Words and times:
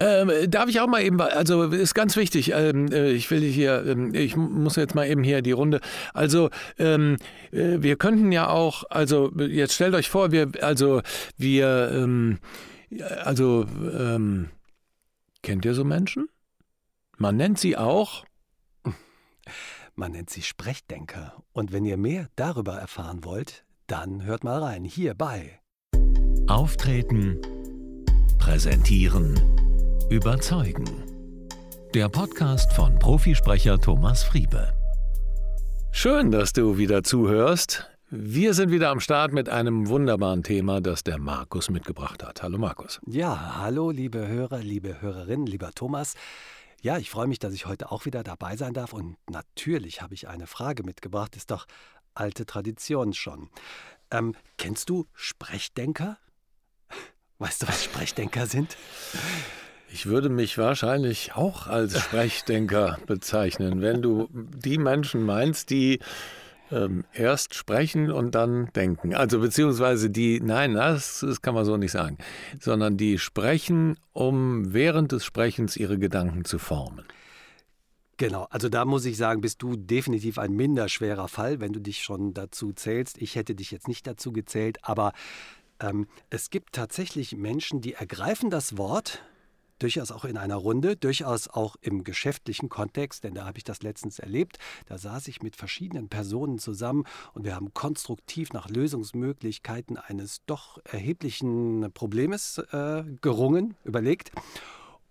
Ähm, 0.00 0.50
darf 0.50 0.68
ich 0.68 0.80
auch 0.80 0.88
mal 0.88 1.02
eben, 1.02 1.20
also 1.20 1.64
ist 1.64 1.94
ganz 1.94 2.16
wichtig, 2.16 2.52
ähm, 2.52 2.90
äh, 2.90 3.12
ich 3.12 3.30
will 3.30 3.42
hier, 3.42 3.84
ähm, 3.86 4.12
ich 4.12 4.36
muss 4.36 4.74
jetzt 4.74 4.94
mal 4.96 5.06
eben 5.06 5.22
hier 5.22 5.40
die 5.40 5.52
Runde, 5.52 5.80
also 6.12 6.50
ähm, 6.78 7.16
äh, 7.52 7.76
wir 7.80 7.96
könnten 7.96 8.32
ja 8.32 8.48
auch, 8.48 8.82
also 8.90 9.30
jetzt 9.38 9.74
stellt 9.74 9.94
euch 9.94 10.10
vor, 10.10 10.32
wir, 10.32 10.50
also 10.60 11.00
wir, 11.36 11.92
ähm, 11.92 12.38
also, 13.22 13.66
ähm, 13.80 14.50
kennt 15.42 15.64
ihr 15.64 15.74
so 15.74 15.84
Menschen? 15.84 16.28
Man 17.16 17.36
nennt 17.36 17.58
sie 17.58 17.76
auch 17.76 18.24
man 19.94 20.12
nennt 20.12 20.30
sie 20.30 20.42
Sprechdenker. 20.42 21.42
Und 21.52 21.72
wenn 21.72 21.84
ihr 21.84 21.96
mehr 21.96 22.28
darüber 22.36 22.74
erfahren 22.74 23.24
wollt, 23.24 23.64
dann 23.86 24.24
hört 24.24 24.44
mal 24.44 24.62
rein 24.62 24.84
hier 24.84 25.14
bei 25.14 25.60
Auftreten, 26.46 27.40
Präsentieren, 28.38 29.40
Überzeugen. 30.10 30.84
Der 31.94 32.10
Podcast 32.10 32.70
von 32.74 32.98
Profisprecher 32.98 33.80
Thomas 33.80 34.22
Friebe. 34.22 34.74
Schön, 35.92 36.30
dass 36.30 36.52
du 36.52 36.76
wieder 36.76 37.02
zuhörst. 37.02 37.88
Wir 38.10 38.52
sind 38.52 38.70
wieder 38.70 38.90
am 38.90 39.00
Start 39.00 39.32
mit 39.32 39.48
einem 39.48 39.88
wunderbaren 39.88 40.42
Thema, 40.42 40.82
das 40.82 41.04
der 41.04 41.18
Markus 41.18 41.70
mitgebracht 41.70 42.22
hat. 42.22 42.42
Hallo 42.42 42.58
Markus. 42.58 43.00
Ja, 43.06 43.56
hallo 43.56 43.90
liebe 43.90 44.28
Hörer, 44.28 44.58
liebe 44.58 45.00
Hörerinnen, 45.00 45.46
lieber 45.46 45.70
Thomas. 45.74 46.14
Ja, 46.82 46.98
ich 46.98 47.08
freue 47.08 47.26
mich, 47.26 47.38
dass 47.38 47.54
ich 47.54 47.64
heute 47.64 47.90
auch 47.90 48.04
wieder 48.04 48.22
dabei 48.22 48.56
sein 48.56 48.74
darf. 48.74 48.92
Und 48.92 49.16
natürlich 49.30 50.02
habe 50.02 50.12
ich 50.12 50.28
eine 50.28 50.46
Frage 50.46 50.82
mitgebracht. 50.82 51.34
Ist 51.34 51.50
doch 51.50 51.66
alte 52.12 52.44
Tradition 52.44 53.14
schon. 53.14 53.48
Ähm, 54.10 54.34
kennst 54.58 54.90
du 54.90 55.06
Sprechdenker? 55.14 56.18
Weißt 57.38 57.62
du, 57.62 57.68
was 57.68 57.82
Sprechdenker 57.82 58.46
sind? 58.46 58.76
Ich 59.92 60.06
würde 60.06 60.28
mich 60.28 60.58
wahrscheinlich 60.58 61.34
auch 61.34 61.66
als 61.66 61.98
Sprechdenker 61.98 62.98
bezeichnen, 63.06 63.80
wenn 63.80 64.02
du 64.02 64.28
die 64.32 64.78
Menschen 64.78 65.22
meinst, 65.22 65.70
die 65.70 66.00
ähm, 66.70 67.04
erst 67.12 67.54
sprechen 67.54 68.10
und 68.10 68.34
dann 68.34 68.70
denken. 68.74 69.14
Also 69.14 69.40
beziehungsweise 69.40 70.10
die, 70.10 70.40
nein, 70.40 70.74
das, 70.74 71.20
das 71.20 71.42
kann 71.42 71.54
man 71.54 71.64
so 71.64 71.76
nicht 71.76 71.92
sagen, 71.92 72.18
sondern 72.58 72.96
die 72.96 73.18
sprechen, 73.18 73.96
um 74.12 74.72
während 74.72 75.12
des 75.12 75.24
Sprechens 75.24 75.76
ihre 75.76 75.98
Gedanken 75.98 76.44
zu 76.44 76.58
formen. 76.58 77.04
Genau, 78.16 78.46
also 78.50 78.68
da 78.68 78.84
muss 78.84 79.04
ich 79.06 79.16
sagen, 79.16 79.40
bist 79.40 79.60
du 79.62 79.76
definitiv 79.76 80.38
ein 80.38 80.52
minder 80.52 80.88
schwerer 80.88 81.26
Fall, 81.26 81.60
wenn 81.60 81.72
du 81.72 81.80
dich 81.80 82.02
schon 82.02 82.32
dazu 82.32 82.72
zählst. 82.72 83.20
Ich 83.20 83.34
hätte 83.34 83.54
dich 83.56 83.72
jetzt 83.72 83.88
nicht 83.88 84.06
dazu 84.06 84.32
gezählt, 84.32 84.78
aber 84.82 85.12
ähm, 85.80 86.06
es 86.30 86.50
gibt 86.50 86.74
tatsächlich 86.74 87.36
Menschen, 87.36 87.80
die 87.80 87.94
ergreifen 87.94 88.50
das 88.50 88.78
Wort, 88.78 89.22
durchaus 89.78 90.10
auch 90.10 90.24
in 90.24 90.36
einer 90.36 90.56
Runde, 90.56 90.96
durchaus 90.96 91.48
auch 91.48 91.76
im 91.80 92.04
geschäftlichen 92.04 92.68
Kontext, 92.68 93.24
denn 93.24 93.34
da 93.34 93.46
habe 93.46 93.58
ich 93.58 93.64
das 93.64 93.82
letztens 93.82 94.18
erlebt. 94.18 94.58
Da 94.86 94.98
saß 94.98 95.28
ich 95.28 95.42
mit 95.42 95.56
verschiedenen 95.56 96.08
Personen 96.08 96.58
zusammen 96.58 97.04
und 97.32 97.44
wir 97.44 97.54
haben 97.54 97.74
konstruktiv 97.74 98.52
nach 98.52 98.68
Lösungsmöglichkeiten 98.68 99.96
eines 99.96 100.42
doch 100.46 100.78
erheblichen 100.84 101.90
Problems 101.92 102.58
äh, 102.58 103.04
gerungen, 103.20 103.76
überlegt. 103.84 104.32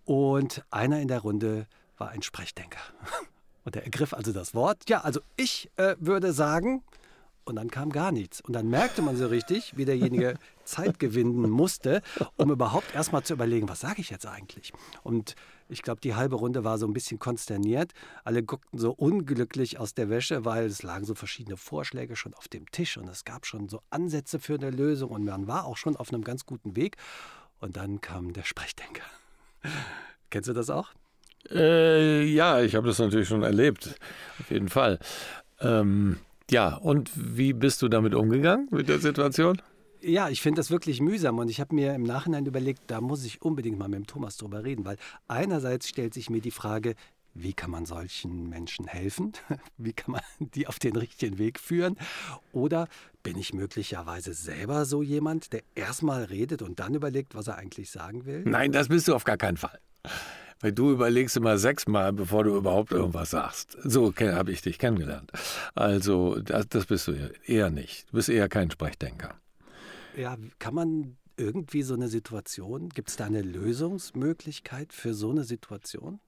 Und 0.05 0.63
einer 0.69 0.99
in 0.99 1.07
der 1.07 1.19
Runde 1.19 1.67
war 1.97 2.09
ein 2.09 2.21
Sprechdenker. 2.21 2.79
Und 3.65 3.77
er 3.77 3.85
ergriff 3.85 4.13
also 4.13 4.33
das 4.33 4.53
Wort. 4.53 4.89
Ja, 4.89 5.01
also 5.01 5.21
ich 5.37 5.71
äh, 5.77 5.95
würde 5.97 6.33
sagen, 6.33 6.83
und 7.45 7.55
dann 7.55 7.69
kam 7.69 7.91
gar 7.91 8.11
nichts. 8.11 8.41
Und 8.41 8.53
dann 8.53 8.69
merkte 8.69 9.01
man 9.01 9.15
so 9.17 9.27
richtig, 9.27 9.75
wie 9.75 9.85
derjenige 9.85 10.35
Zeit 10.63 10.99
gewinnen 10.99 11.49
musste, 11.49 12.01
um 12.37 12.51
überhaupt 12.51 12.95
erstmal 12.95 13.23
zu 13.23 13.33
überlegen, 13.33 13.67
was 13.69 13.81
sage 13.81 14.01
ich 14.01 14.09
jetzt 14.09 14.25
eigentlich? 14.25 14.73
Und 15.03 15.35
ich 15.69 15.81
glaube, 15.81 16.01
die 16.01 16.15
halbe 16.15 16.35
Runde 16.35 16.63
war 16.63 16.77
so 16.77 16.85
ein 16.85 16.93
bisschen 16.93 17.19
konsterniert. 17.19 17.93
Alle 18.23 18.43
guckten 18.43 18.79
so 18.79 18.91
unglücklich 18.91 19.79
aus 19.79 19.93
der 19.93 20.09
Wäsche, 20.09 20.45
weil 20.45 20.65
es 20.65 20.83
lagen 20.83 21.05
so 21.05 21.15
verschiedene 21.15 21.57
Vorschläge 21.57 22.15
schon 22.15 22.33
auf 22.33 22.47
dem 22.47 22.69
Tisch 22.71 22.97
und 22.97 23.07
es 23.09 23.25
gab 23.25 23.45
schon 23.45 23.69
so 23.69 23.81
Ansätze 23.89 24.39
für 24.39 24.55
eine 24.55 24.69
Lösung 24.69 25.11
und 25.11 25.25
man 25.25 25.47
war 25.47 25.65
auch 25.65 25.77
schon 25.77 25.95
auf 25.95 26.13
einem 26.13 26.23
ganz 26.23 26.45
guten 26.45 26.75
Weg. 26.75 26.97
Und 27.59 27.77
dann 27.77 28.01
kam 28.01 28.33
der 28.33 28.43
Sprechdenker. 28.43 29.03
Kennst 30.29 30.49
du 30.49 30.53
das 30.53 30.69
auch? 30.69 30.89
Äh, 31.49 32.23
ja, 32.23 32.61
ich 32.61 32.75
habe 32.75 32.87
das 32.87 32.99
natürlich 32.99 33.27
schon 33.27 33.43
erlebt, 33.43 33.95
auf 34.39 34.49
jeden 34.49 34.69
Fall. 34.69 34.99
Ähm, 35.59 36.19
ja, 36.49 36.75
und 36.75 37.11
wie 37.15 37.53
bist 37.53 37.81
du 37.81 37.87
damit 37.87 38.13
umgegangen, 38.13 38.67
mit 38.71 38.89
der 38.89 38.99
Situation? 38.99 39.61
Ja, 40.01 40.29
ich 40.29 40.41
finde 40.41 40.59
das 40.59 40.69
wirklich 40.69 40.99
mühsam 40.99 41.37
und 41.37 41.49
ich 41.49 41.61
habe 41.61 41.73
mir 41.73 41.95
im 41.95 42.03
Nachhinein 42.03 42.45
überlegt, 42.45 42.81
da 42.87 42.99
muss 42.99 43.23
ich 43.23 43.41
unbedingt 43.41 43.79
mal 43.79 43.87
mit 43.87 43.99
dem 43.99 44.07
Thomas 44.07 44.35
drüber 44.35 44.63
reden, 44.63 44.83
weil 44.83 44.97
einerseits 45.29 45.87
stellt 45.87 46.13
sich 46.13 46.29
mir 46.29 46.41
die 46.41 46.51
Frage, 46.51 46.95
wie 47.33 47.53
kann 47.53 47.71
man 47.71 47.85
solchen 47.85 48.49
Menschen 48.49 48.85
helfen? 48.85 49.33
Wie 49.77 49.93
kann 49.93 50.11
man 50.11 50.21
die 50.39 50.67
auf 50.67 50.77
den 50.77 50.95
richtigen 50.95 51.39
Weg 51.39 51.59
führen? 51.59 51.97
Oder 52.51 52.87
bin 53.23 53.37
ich 53.37 53.53
möglicherweise 53.53 54.33
selber 54.33 54.85
so 54.85 55.01
jemand, 55.01 55.51
der 55.51 55.63
erstmal 55.73 56.25
redet 56.25 56.61
und 56.61 56.79
dann 56.79 56.93
überlegt, 56.93 57.33
was 57.33 57.47
er 57.47 57.57
eigentlich 57.57 57.89
sagen 57.89 58.25
will? 58.25 58.43
Nein, 58.45 58.71
das 58.71 58.89
bist 58.89 59.07
du 59.07 59.15
auf 59.15 59.23
gar 59.23 59.37
keinen 59.37 59.57
Fall. 59.57 59.79
Weil 60.63 60.71
du 60.71 60.91
überlegst 60.91 61.35
immer 61.35 61.57
sechsmal, 61.57 62.13
bevor 62.13 62.45
du 62.45 62.55
überhaupt 62.55 62.93
irgendwas 62.93 63.31
sagst. 63.31 63.77
So 63.83 64.13
habe 64.17 64.53
ich 64.53 64.61
dich 64.61 64.79
kennengelernt. 64.79 65.29
Also, 65.75 66.39
das, 66.39 66.69
das 66.69 66.85
bist 66.85 67.09
du 67.09 67.31
eher 67.45 67.69
nicht. 67.69 68.07
Du 68.09 68.15
bist 68.15 68.29
eher 68.29 68.47
kein 68.47 68.71
Sprechdenker. 68.71 69.35
Ja, 70.15 70.37
kann 70.59 70.73
man 70.73 71.17
irgendwie 71.35 71.81
so 71.81 71.95
eine 71.95 72.07
Situation, 72.07 72.87
gibt 72.87 73.09
es 73.09 73.17
da 73.17 73.25
eine 73.25 73.41
Lösungsmöglichkeit 73.41 74.93
für 74.93 75.13
so 75.13 75.31
eine 75.31 75.43
Situation? 75.43 76.21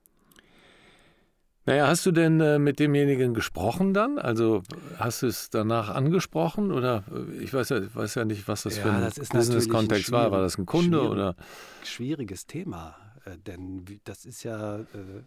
Naja, 1.64 1.86
hast 1.86 2.04
du 2.04 2.12
denn 2.12 2.38
äh, 2.40 2.58
mit 2.58 2.78
demjenigen 2.78 3.32
gesprochen 3.32 3.94
dann? 3.94 4.18
Also 4.18 4.62
hast 4.98 5.22
du 5.22 5.28
es 5.28 5.48
danach 5.48 5.88
angesprochen 5.88 6.72
oder 6.72 7.04
äh, 7.10 7.42
ich 7.42 7.54
weiß 7.54 7.70
ja, 7.70 7.94
weiß 7.94 8.16
ja 8.16 8.26
nicht, 8.26 8.46
was 8.48 8.64
das 8.64 8.76
ja, 8.76 8.82
für 8.82 8.92
ein 8.92 9.10
Business-Kontext 9.32 10.12
war. 10.12 10.30
War 10.30 10.42
das 10.42 10.58
ein 10.58 10.66
Kunde 10.66 10.98
schwierig, 10.98 11.10
oder? 11.10 11.36
Schwieriges 11.82 12.46
Thema. 12.46 12.96
Äh, 13.26 13.36
denn 13.46 13.84
das 14.04 14.24
ist 14.24 14.42
ja, 14.42 14.78
äh, 14.78 14.84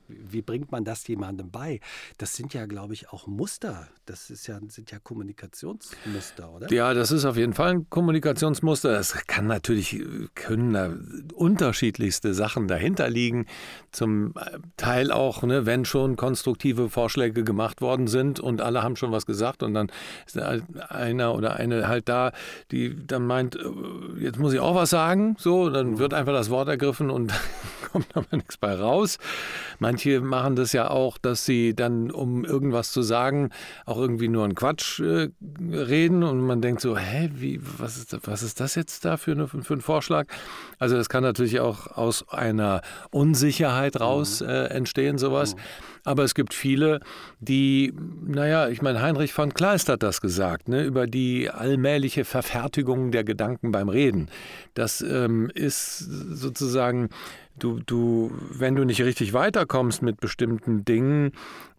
wie 0.07 0.41
bringt 0.41 0.71
man 0.71 0.83
das 0.83 1.07
jemandem 1.07 1.51
bei? 1.51 1.79
Das 2.17 2.35
sind 2.35 2.53
ja, 2.53 2.65
glaube 2.65 2.93
ich, 2.93 3.09
auch 3.09 3.27
Muster. 3.27 3.87
Das 4.05 4.29
ist 4.29 4.47
ja, 4.47 4.59
sind 4.67 4.91
ja 4.91 4.99
Kommunikationsmuster, 4.99 6.49
oder? 6.49 6.71
Ja, 6.71 6.93
das 6.93 7.11
ist 7.11 7.25
auf 7.25 7.37
jeden 7.37 7.53
Fall 7.53 7.71
ein 7.71 7.89
Kommunikationsmuster. 7.89 8.99
Es 8.99 9.13
kann 9.27 9.47
natürlich, 9.47 10.01
können 10.35 10.73
da 10.73 10.93
unterschiedlichste 11.35 12.33
Sachen 12.33 12.67
dahinter 12.67 13.09
liegen. 13.09 13.45
Zum 13.91 14.33
Teil 14.77 15.11
auch, 15.11 15.43
ne, 15.43 15.65
wenn 15.65 15.85
schon 15.85 16.15
konstruktive 16.15 16.89
Vorschläge 16.89 17.43
gemacht 17.43 17.81
worden 17.81 18.07
sind 18.07 18.39
und 18.39 18.61
alle 18.61 18.83
haben 18.83 18.95
schon 18.95 19.11
was 19.11 19.25
gesagt 19.25 19.63
und 19.63 19.73
dann 19.73 19.91
ist 20.25 20.37
einer 20.37 21.35
oder 21.35 21.55
eine 21.57 21.87
halt 21.87 22.07
da, 22.07 22.31
die 22.71 22.95
dann 23.05 23.25
meint, 23.25 23.55
äh, 23.55 23.59
jetzt 24.19 24.39
muss 24.39 24.53
ich 24.53 24.59
auch 24.59 24.75
was 24.75 24.89
sagen, 24.89 25.35
so, 25.37 25.69
dann 25.69 25.99
wird 25.99 26.13
einfach 26.13 26.33
das 26.33 26.49
Wort 26.49 26.69
ergriffen 26.69 27.09
und 27.09 27.33
kommt 27.91 28.07
aber 28.15 28.35
nichts 28.35 28.57
bei 28.57 28.73
raus. 28.75 29.17
Manche 29.79 30.21
machen 30.21 30.55
das 30.55 30.73
ja 30.73 30.89
auch, 30.89 31.17
dass 31.17 31.45
sie 31.45 31.75
dann, 31.75 32.11
um 32.11 32.45
irgendwas 32.45 32.91
zu 32.91 33.01
sagen, 33.01 33.49
auch 33.85 33.97
irgendwie 33.97 34.27
nur 34.27 34.43
einen 34.43 34.55
Quatsch 34.55 34.99
äh, 34.99 35.29
reden 35.71 36.23
und 36.23 36.41
man 36.41 36.61
denkt 36.61 36.81
so, 36.81 36.97
hä, 36.97 37.29
wie, 37.33 37.59
was 37.77 37.97
ist, 37.97 38.17
was 38.27 38.43
ist 38.43 38.59
das 38.59 38.75
jetzt 38.75 39.05
da 39.05 39.17
für, 39.17 39.31
eine, 39.31 39.47
für 39.47 39.73
ein 39.73 39.81
Vorschlag? 39.81 40.27
Also 40.77 40.95
das 40.95 41.09
kann 41.09 41.23
natürlich 41.23 41.59
auch 41.59 41.87
aus 41.87 42.27
einer 42.29 42.81
Unsicherheit 43.11 43.99
raus 43.99 44.41
mhm. 44.41 44.49
äh, 44.49 44.65
entstehen, 44.67 45.17
sowas. 45.17 45.55
Mhm. 45.55 45.59
Aber 46.05 46.23
es 46.23 46.33
gibt 46.33 46.53
viele, 46.53 47.01
die, 47.39 47.93
naja, 48.25 48.69
ich 48.69 48.81
meine, 48.81 49.01
Heinrich 49.01 49.33
von 49.33 49.53
Kleist 49.53 49.89
hat 49.89 50.01
das 50.03 50.21
gesagt, 50.21 50.67
ne, 50.67 50.83
über 50.83 51.07
die 51.07 51.49
allmähliche 51.49 52.25
Verfertigung 52.25 53.11
der 53.11 53.23
Gedanken 53.23 53.71
beim 53.71 53.89
Reden. 53.89 54.29
Das 54.73 55.01
ähm, 55.01 55.51
ist 55.53 55.97
sozusagen 55.99 57.09
du, 57.59 57.79
du, 57.85 58.31
wenn 58.51 58.75
du 58.75 58.83
nicht 58.83 59.01
richtig 59.01 59.33
weiterkommst 59.33 60.01
mit 60.01 60.19
bestimmten 60.19 60.85
Dingen, 60.85 61.31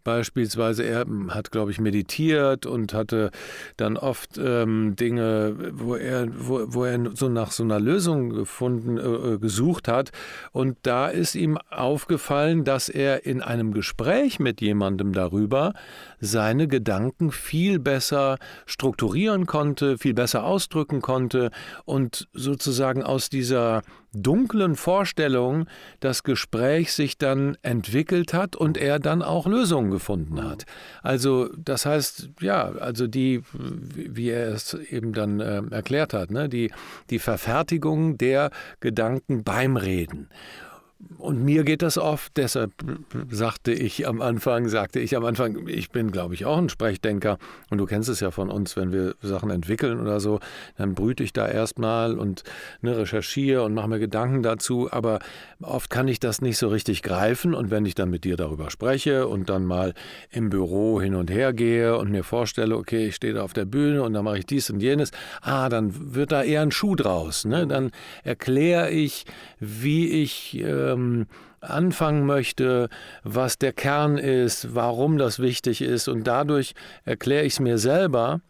Beispielsweise, 0.04 0.82
er 0.84 1.04
hat, 1.28 1.50
glaube 1.50 1.70
ich, 1.70 1.80
meditiert 1.80 2.64
und 2.64 2.94
hatte 2.94 3.30
dann 3.76 3.96
oft 3.96 4.38
ähm, 4.38 4.96
Dinge, 4.96 5.72
wo 5.72 5.94
er, 5.94 6.26
wo, 6.36 6.64
wo 6.68 6.84
er 6.84 7.14
so 7.14 7.28
nach 7.28 7.50
so 7.50 7.62
einer 7.62 7.78
Lösung 7.78 8.30
gefunden, 8.30 8.96
äh, 8.96 9.34
äh, 9.34 9.38
gesucht 9.38 9.88
hat. 9.88 10.10
Und 10.52 10.78
da 10.82 11.08
ist 11.08 11.34
ihm 11.34 11.58
aufgefallen, 11.70 12.64
dass 12.64 12.88
er 12.88 13.26
in 13.26 13.42
einem 13.42 13.72
Gespräch 13.72 14.38
mit 14.40 14.60
jemandem 14.60 15.12
darüber 15.12 15.74
seine 16.18 16.66
Gedanken 16.66 17.30
viel 17.30 17.78
besser 17.78 18.38
strukturieren 18.66 19.46
konnte, 19.46 19.98
viel 19.98 20.14
besser 20.14 20.44
ausdrücken 20.44 21.02
konnte 21.02 21.50
und 21.84 22.28
sozusagen 22.32 23.02
aus 23.02 23.28
dieser 23.28 23.82
dunklen 24.12 24.76
Vorstellung 24.76 25.66
das 26.00 26.22
Gespräch 26.22 26.92
sich 26.92 27.18
dann 27.18 27.56
entwickelt 27.62 28.34
hat 28.34 28.56
und 28.56 28.76
er 28.76 28.98
dann 28.98 29.22
auch 29.22 29.46
Lösungen 29.46 29.90
gefunden 29.90 30.42
hat. 30.42 30.66
Also 31.02 31.48
das 31.56 31.86
heißt, 31.86 32.30
ja, 32.40 32.70
also 32.72 33.06
die, 33.06 33.42
wie 33.52 34.30
er 34.30 34.48
es 34.48 34.74
eben 34.74 35.12
dann 35.12 35.40
äh, 35.40 35.62
erklärt 35.70 36.12
hat, 36.12 36.30
ne, 36.30 36.48
die, 36.48 36.72
die 37.10 37.18
Verfertigung 37.18 38.18
der 38.18 38.50
Gedanken 38.80 39.44
beim 39.44 39.76
Reden. 39.76 40.28
Und 41.18 41.44
mir 41.44 41.64
geht 41.64 41.82
das 41.82 41.98
oft, 41.98 42.36
deshalb 42.36 42.72
sagte 43.30 43.72
ich 43.72 44.06
am 44.06 44.20
Anfang, 44.20 44.68
sagte 44.68 45.00
ich 45.00 45.16
am 45.16 45.24
Anfang, 45.24 45.66
ich 45.68 45.90
bin, 45.90 46.10
glaube 46.10 46.34
ich, 46.34 46.44
auch 46.44 46.58
ein 46.58 46.68
Sprechdenker. 46.68 47.38
Und 47.70 47.78
du 47.78 47.86
kennst 47.86 48.08
es 48.08 48.20
ja 48.20 48.30
von 48.30 48.50
uns, 48.50 48.76
wenn 48.76 48.92
wir 48.92 49.14
Sachen 49.22 49.50
entwickeln 49.50 50.00
oder 50.00 50.20
so, 50.20 50.40
dann 50.76 50.94
brüte 50.94 51.22
ich 51.22 51.32
da 51.32 51.46
erstmal 51.46 52.18
und 52.18 52.42
ne, 52.80 52.96
recherchiere 52.96 53.62
und 53.62 53.74
mache 53.74 53.88
mir 53.88 53.98
Gedanken 53.98 54.42
dazu. 54.42 54.88
Aber 54.90 55.20
oft 55.62 55.90
kann 55.90 56.08
ich 56.08 56.20
das 56.20 56.42
nicht 56.42 56.58
so 56.58 56.68
richtig 56.68 57.02
greifen. 57.02 57.54
Und 57.54 57.70
wenn 57.70 57.84
ich 57.86 57.94
dann 57.94 58.10
mit 58.10 58.24
dir 58.24 58.36
darüber 58.36 58.70
spreche 58.70 59.26
und 59.26 59.50
dann 59.50 59.64
mal 59.64 59.94
im 60.30 60.50
Büro 60.50 61.00
hin 61.00 61.14
und 61.14 61.30
her 61.30 61.52
gehe 61.52 61.96
und 61.96 62.10
mir 62.10 62.24
vorstelle, 62.24 62.76
okay, 62.76 63.08
ich 63.08 63.16
stehe 63.16 63.34
da 63.34 63.42
auf 63.42 63.52
der 63.52 63.66
Bühne 63.66 64.02
und 64.02 64.12
dann 64.14 64.24
mache 64.24 64.38
ich 64.38 64.46
dies 64.46 64.70
und 64.70 64.80
jenes, 64.80 65.10
ah, 65.42 65.68
dann 65.68 66.14
wird 66.14 66.32
da 66.32 66.42
eher 66.42 66.62
ein 66.62 66.72
Schuh 66.72 66.94
draus. 66.94 67.44
Ne? 67.44 67.66
Dann 67.66 67.90
erkläre 68.22 68.90
ich, 68.90 69.24
wie 69.58 70.08
ich. 70.22 70.58
Ähm, 70.92 71.26
anfangen 71.60 72.24
möchte, 72.26 72.88
was 73.22 73.58
der 73.58 73.72
Kern 73.72 74.18
ist, 74.18 74.74
warum 74.74 75.18
das 75.18 75.38
wichtig 75.38 75.82
ist. 75.82 76.08
Und 76.08 76.24
dadurch 76.24 76.74
erkläre 77.04 77.44
ich 77.44 77.54
es 77.54 77.60
mir 77.60 77.78
selber. 77.78 78.40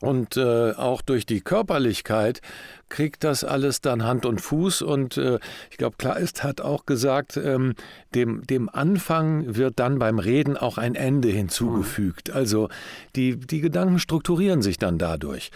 Und 0.00 0.36
äh, 0.36 0.72
auch 0.72 1.00
durch 1.00 1.24
die 1.24 1.40
Körperlichkeit 1.40 2.42
kriegt 2.90 3.24
das 3.24 3.42
alles 3.42 3.80
dann 3.80 4.04
Hand 4.04 4.26
und 4.26 4.40
Fuß. 4.40 4.82
Und 4.82 5.16
äh, 5.16 5.38
ich 5.70 5.78
glaube, 5.78 5.96
Kleist 5.96 6.42
hat 6.42 6.60
auch 6.60 6.84
gesagt, 6.84 7.38
ähm, 7.38 7.74
dem, 8.14 8.42
dem 8.42 8.68
Anfang 8.68 9.56
wird 9.56 9.78
dann 9.78 9.98
beim 9.98 10.18
Reden 10.18 10.56
auch 10.56 10.76
ein 10.78 10.94
Ende 10.94 11.28
hinzugefügt. 11.28 12.30
Also 12.30 12.68
die, 13.16 13.36
die 13.38 13.60
Gedanken 13.60 13.98
strukturieren 13.98 14.62
sich 14.62 14.78
dann 14.78 14.98
dadurch. 14.98 15.50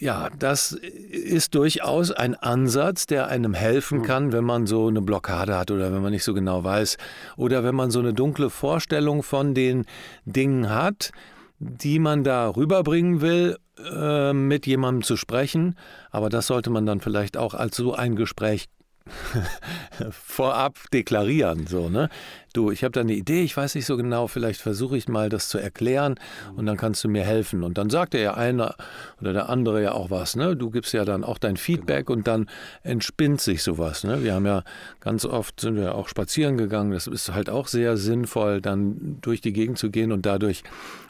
Ja, 0.00 0.30
das 0.38 0.72
ist 0.72 1.54
durchaus 1.54 2.12
ein 2.12 2.34
Ansatz, 2.36 3.06
der 3.06 3.26
einem 3.26 3.54
helfen 3.54 3.98
hm. 3.98 4.04
kann, 4.04 4.32
wenn 4.32 4.44
man 4.44 4.66
so 4.66 4.86
eine 4.86 5.02
Blockade 5.02 5.56
hat 5.56 5.70
oder 5.70 5.92
wenn 5.92 6.02
man 6.02 6.12
nicht 6.12 6.24
so 6.24 6.34
genau 6.34 6.62
weiß 6.62 6.98
oder 7.36 7.64
wenn 7.64 7.74
man 7.74 7.90
so 7.90 7.98
eine 7.98 8.14
dunkle 8.14 8.50
Vorstellung 8.50 9.22
von 9.22 9.54
den 9.54 9.86
Dingen 10.24 10.70
hat, 10.70 11.10
die 11.58 11.98
man 11.98 12.22
da 12.22 12.48
rüberbringen 12.48 13.20
will, 13.20 13.58
äh, 13.78 14.32
mit 14.32 14.66
jemandem 14.66 15.02
zu 15.02 15.16
sprechen. 15.16 15.74
Aber 16.10 16.28
das 16.28 16.46
sollte 16.46 16.70
man 16.70 16.86
dann 16.86 17.00
vielleicht 17.00 17.36
auch 17.36 17.54
als 17.54 17.76
so 17.76 17.94
ein 17.94 18.14
Gespräch 18.14 18.68
vorab 20.10 20.76
deklarieren. 20.92 21.66
So, 21.66 21.88
ne? 21.88 22.08
Du, 22.52 22.70
ich 22.70 22.82
habe 22.82 22.92
da 22.92 23.00
eine 23.00 23.12
Idee, 23.12 23.42
ich 23.42 23.56
weiß 23.56 23.74
nicht 23.74 23.86
so 23.86 23.96
genau, 23.96 24.26
vielleicht 24.26 24.60
versuche 24.60 24.96
ich 24.96 25.06
mal 25.06 25.28
das 25.28 25.48
zu 25.48 25.58
erklären 25.58 26.14
und 26.56 26.66
dann 26.66 26.76
kannst 26.76 27.04
du 27.04 27.08
mir 27.08 27.22
helfen. 27.22 27.62
Und 27.62 27.78
dann 27.78 27.90
sagt 27.90 28.14
der 28.14 28.20
ja 28.20 28.34
einer 28.34 28.74
oder 29.20 29.32
der 29.32 29.48
andere 29.48 29.82
ja 29.82 29.92
auch 29.92 30.10
was. 30.10 30.34
Ne? 30.34 30.56
Du 30.56 30.70
gibst 30.70 30.92
ja 30.92 31.04
dann 31.04 31.24
auch 31.24 31.38
dein 31.38 31.56
Feedback 31.56 32.06
genau. 32.06 32.18
und 32.18 32.26
dann 32.26 32.48
entspinnt 32.82 33.40
sich 33.40 33.62
sowas. 33.62 34.02
Ne? 34.04 34.24
Wir 34.24 34.34
haben 34.34 34.46
ja 34.46 34.64
ganz 35.00 35.24
oft 35.24 35.60
sind 35.60 35.76
wir 35.76 35.94
auch 35.94 36.08
spazieren 36.08 36.56
gegangen. 36.56 36.92
Das 36.92 37.06
ist 37.06 37.32
halt 37.32 37.50
auch 37.50 37.68
sehr 37.68 37.96
sinnvoll, 37.96 38.60
dann 38.60 39.18
durch 39.20 39.40
die 39.40 39.52
Gegend 39.52 39.78
zu 39.78 39.90
gehen 39.90 40.10
und 40.10 40.24
dadurch 40.24 40.62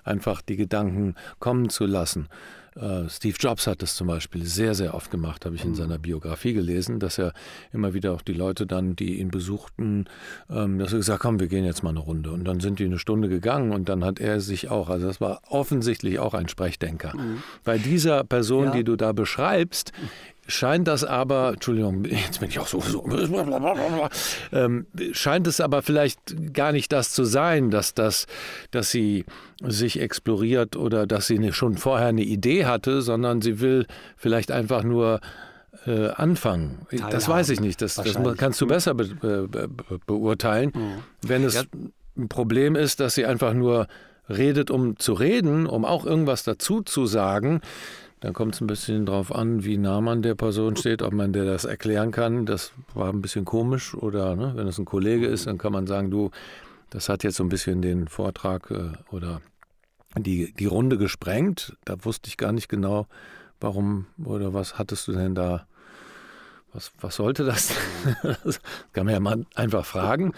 einfach 0.05 0.43
die 0.43 0.57
Gedanken 0.57 1.15
kommen 1.39 1.71
zu 1.71 1.87
lassen. 1.87 2.29
Äh, 2.77 3.09
Steve 3.09 3.37
Jobs 3.39 3.67
hat 3.67 3.83
das 3.83 3.95
zum 3.95 4.07
Beispiel 4.07 4.45
sehr, 4.45 4.75
sehr 4.75 4.95
oft 4.95 5.11
gemacht, 5.11 5.45
habe 5.45 5.57
ich 5.57 5.65
in 5.65 5.71
mhm. 5.71 5.75
seiner 5.77 5.99
Biografie 5.99 6.53
gelesen, 6.53 7.01
dass 7.01 7.19
er 7.19 7.33
immer 7.73 7.95
wieder 7.95 8.13
auch 8.13 8.23
die 8.23 8.33
Leute 8.33 8.67
dann, 8.67 8.97
die 8.97 9.19
ihn 9.19 9.31
besuchten, 9.31 10.07
ähm, 10.51 10.79
dass 10.79 10.93
er 10.93 10.99
gesagt, 10.99 11.21
komm, 11.21 11.41
wir 11.41 11.49
gehen 11.49 11.65
jetzt 11.65 11.83
mal 11.83 11.91
eine 11.91 12.01
Runde. 12.01 12.31
Und 12.31 12.45
dann 12.45 12.61
sind 12.61 12.79
die 12.79 12.85
eine 12.85 12.99
Stunde 12.99 13.29
gegangen 13.29 13.73
und 13.73 13.89
dann 13.89 14.05
hat 14.05 14.21
er 14.21 14.41
sich 14.41 14.71
auch, 14.71 14.89
also 14.89 15.07
das 15.07 15.21
war 15.21 15.41
offensichtlich 15.49 16.19
auch 16.19 16.35
ein 16.35 16.49
Sprechdenker. 16.49 17.17
Mhm. 17.17 17.43
Bei 17.65 17.79
dieser 17.79 18.25
Person, 18.25 18.67
ja. 18.67 18.71
die 18.73 18.85
du 18.85 18.97
da 18.97 19.13
beschreibst, 19.13 19.93
scheint 20.49 20.89
das 20.89 21.05
aber, 21.05 21.53
Entschuldigung, 21.53 22.05
jetzt 22.05 22.41
bin 22.41 22.49
ich 22.49 22.59
auch 22.59 22.67
so, 22.67 22.81
so 22.81 23.05
ähm, 24.53 24.87
scheint 25.13 25.47
es 25.47 25.61
aber 25.61 25.83
vielleicht 25.83 26.55
gar 26.55 26.73
nicht 26.73 26.91
das 26.91 27.13
zu 27.13 27.25
sein, 27.25 27.71
dass 27.71 27.95
das, 27.95 28.27
dass 28.71 28.91
sie 28.91 29.25
sich 29.63 30.01
exploriert 30.01 30.75
oder 30.77 31.07
dass 31.07 31.27
sie 31.27 31.53
schon 31.53 31.77
vorher 31.77 32.09
eine 32.09 32.23
Idee 32.23 32.65
hatte, 32.65 33.03
sondern 33.03 33.43
sie 33.43 33.61
will 33.61 33.87
vielleicht 34.17 34.51
einfach 34.51 34.83
nur 34.83 35.21
äh, 35.87 36.09
anfangen. 36.09 36.87
Teilhaben. 36.91 37.13
Das 37.13 37.29
weiß 37.29 37.51
ich 37.51 37.61
nicht. 37.61 37.83
Das, 37.83 37.97
das 37.97 38.19
kannst 38.37 38.61
du 38.61 38.65
mhm. 38.65 38.69
besser 38.69 38.95
be, 38.95 39.07
be, 39.07 39.69
beurteilen. 40.07 40.73
Mhm. 40.75 41.03
Wenn 41.23 41.45
es 41.45 41.55
ja. 41.55 41.63
ein 42.17 42.29
Problem 42.29 42.75
ist, 42.75 43.01
dass 43.01 43.15
sie 43.15 43.27
einfach 43.27 43.53
nur 43.53 43.87
redet, 44.29 44.71
um 44.71 44.99
zu 44.99 45.13
reden, 45.13 45.67
um 45.67 45.85
auch 45.85 46.05
irgendwas 46.05 46.43
dazu 46.43 46.83
zu 46.83 47.07
sagen, 47.07 47.61
dann 48.21 48.33
kommt 48.33 48.55
es 48.55 48.61
ein 48.61 48.67
bisschen 48.67 49.07
darauf 49.07 49.33
an, 49.33 49.65
wie 49.65 49.79
nah 49.79 50.01
man 50.01 50.23
der 50.23 50.35
Person 50.35 50.77
steht, 50.77 51.03
ob 51.03 51.13
man 51.13 51.33
der 51.33 51.45
das 51.45 51.65
erklären 51.65 52.11
kann. 52.11 52.47
Das 52.47 52.73
war 52.95 53.13
ein 53.13 53.23
bisschen 53.23 53.45
komisch. 53.45 53.95
Oder 53.95 54.35
ne, 54.35 54.53
wenn 54.57 54.67
es 54.67 54.79
ein 54.79 54.85
Kollege 54.85 55.27
ist, 55.27 55.47
dann 55.47 55.59
kann 55.59 55.73
man 55.73 55.87
sagen, 55.87 56.11
du, 56.11 56.31
das 56.91 57.09
hat 57.09 57.23
jetzt 57.23 57.37
so 57.37 57.45
ein 57.45 57.49
bisschen 57.49 57.81
den 57.81 58.09
Vortrag 58.09 58.71
äh, 58.71 58.91
oder 59.13 59.41
die, 60.17 60.53
die 60.53 60.67
Runde 60.67 60.99
gesprengt. 60.99 61.77
Da 61.85 62.05
wusste 62.05 62.29
ich 62.29 62.37
gar 62.37 62.53
nicht 62.53 62.69
genau, 62.69 63.07
warum 63.61 64.07
oder 64.25 64.53
was 64.53 64.79
hattest 64.79 65.07
du 65.07 65.13
denn 65.13 65.35
da. 65.35 65.67
Was, 66.73 66.93
was 67.01 67.17
sollte 67.17 67.45
das? 67.45 67.73
das 68.45 68.61
kann 68.93 69.07
man 69.07 69.15
ja 69.15 69.21
mal 69.21 69.47
einfach 69.55 69.87
fragen. 69.87 70.33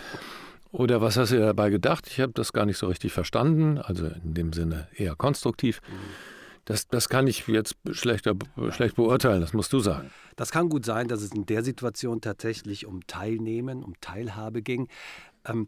Oder 0.70 1.00
was 1.00 1.16
hast 1.16 1.32
du 1.32 1.40
dabei 1.40 1.70
gedacht? 1.70 2.06
Ich 2.08 2.20
habe 2.20 2.32
das 2.32 2.52
gar 2.52 2.66
nicht 2.66 2.78
so 2.78 2.86
richtig 2.86 3.12
verstanden. 3.12 3.78
Also 3.78 4.06
in 4.06 4.34
dem 4.34 4.52
Sinne 4.52 4.86
eher 4.94 5.16
konstruktiv. 5.16 5.80
Mhm. 5.88 6.39
Das, 6.70 6.86
das 6.86 7.08
kann 7.08 7.26
ich 7.26 7.48
jetzt 7.48 7.74
schlechter, 7.90 8.36
schlecht 8.70 8.94
beurteilen, 8.94 9.40
das 9.40 9.52
musst 9.52 9.72
du 9.72 9.80
sagen. 9.80 10.12
Das 10.36 10.52
kann 10.52 10.68
gut 10.68 10.84
sein, 10.84 11.08
dass 11.08 11.20
es 11.20 11.32
in 11.32 11.44
der 11.44 11.64
Situation 11.64 12.20
tatsächlich 12.20 12.86
um 12.86 13.04
Teilnehmen, 13.08 13.82
um 13.82 13.94
Teilhabe 14.00 14.62
ging. 14.62 14.86
Ähm, 15.44 15.66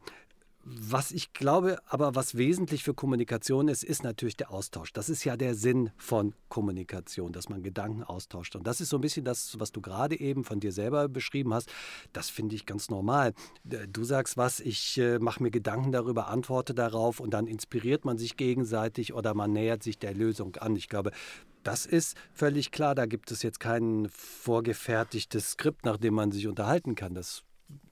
was 0.64 1.10
ich 1.10 1.32
glaube, 1.32 1.78
aber 1.86 2.14
was 2.14 2.36
wesentlich 2.36 2.84
für 2.84 2.94
Kommunikation 2.94 3.68
ist, 3.68 3.82
ist 3.82 4.04
natürlich 4.04 4.36
der 4.36 4.50
Austausch. 4.50 4.92
Das 4.92 5.08
ist 5.08 5.24
ja 5.24 5.36
der 5.36 5.54
Sinn 5.54 5.90
von 5.96 6.34
Kommunikation, 6.48 7.32
dass 7.32 7.48
man 7.48 7.62
Gedanken 7.62 8.04
austauscht. 8.04 8.54
Und 8.54 8.66
das 8.66 8.80
ist 8.80 8.90
so 8.90 8.98
ein 8.98 9.00
bisschen 9.00 9.24
das, 9.24 9.58
was 9.58 9.72
du 9.72 9.80
gerade 9.80 10.18
eben 10.18 10.44
von 10.44 10.60
dir 10.60 10.72
selber 10.72 11.08
beschrieben 11.08 11.52
hast. 11.52 11.72
Das 12.12 12.30
finde 12.30 12.54
ich 12.54 12.64
ganz 12.64 12.90
normal. 12.90 13.34
Du 13.64 14.04
sagst 14.04 14.36
was, 14.36 14.60
ich 14.60 14.98
äh, 14.98 15.18
mache 15.18 15.42
mir 15.42 15.50
Gedanken 15.50 15.90
darüber, 15.90 16.28
antworte 16.28 16.74
darauf 16.74 17.18
und 17.18 17.30
dann 17.34 17.46
inspiriert 17.46 18.04
man 18.04 18.16
sich 18.16 18.36
gegenseitig 18.36 19.14
oder 19.14 19.34
man 19.34 19.52
nähert 19.52 19.82
sich 19.82 19.98
der 19.98 20.14
Lösung 20.14 20.56
an. 20.56 20.76
Ich 20.76 20.88
glaube, 20.88 21.10
das 21.64 21.86
ist 21.86 22.16
völlig 22.32 22.70
klar. 22.70 22.94
Da 22.94 23.06
gibt 23.06 23.30
es 23.30 23.42
jetzt 23.42 23.58
kein 23.58 24.08
vorgefertigtes 24.10 25.52
Skript, 25.52 25.84
nach 25.84 25.96
dem 25.96 26.14
man 26.14 26.30
sich 26.30 26.46
unterhalten 26.46 26.94
kann. 26.94 27.14
Das 27.14 27.42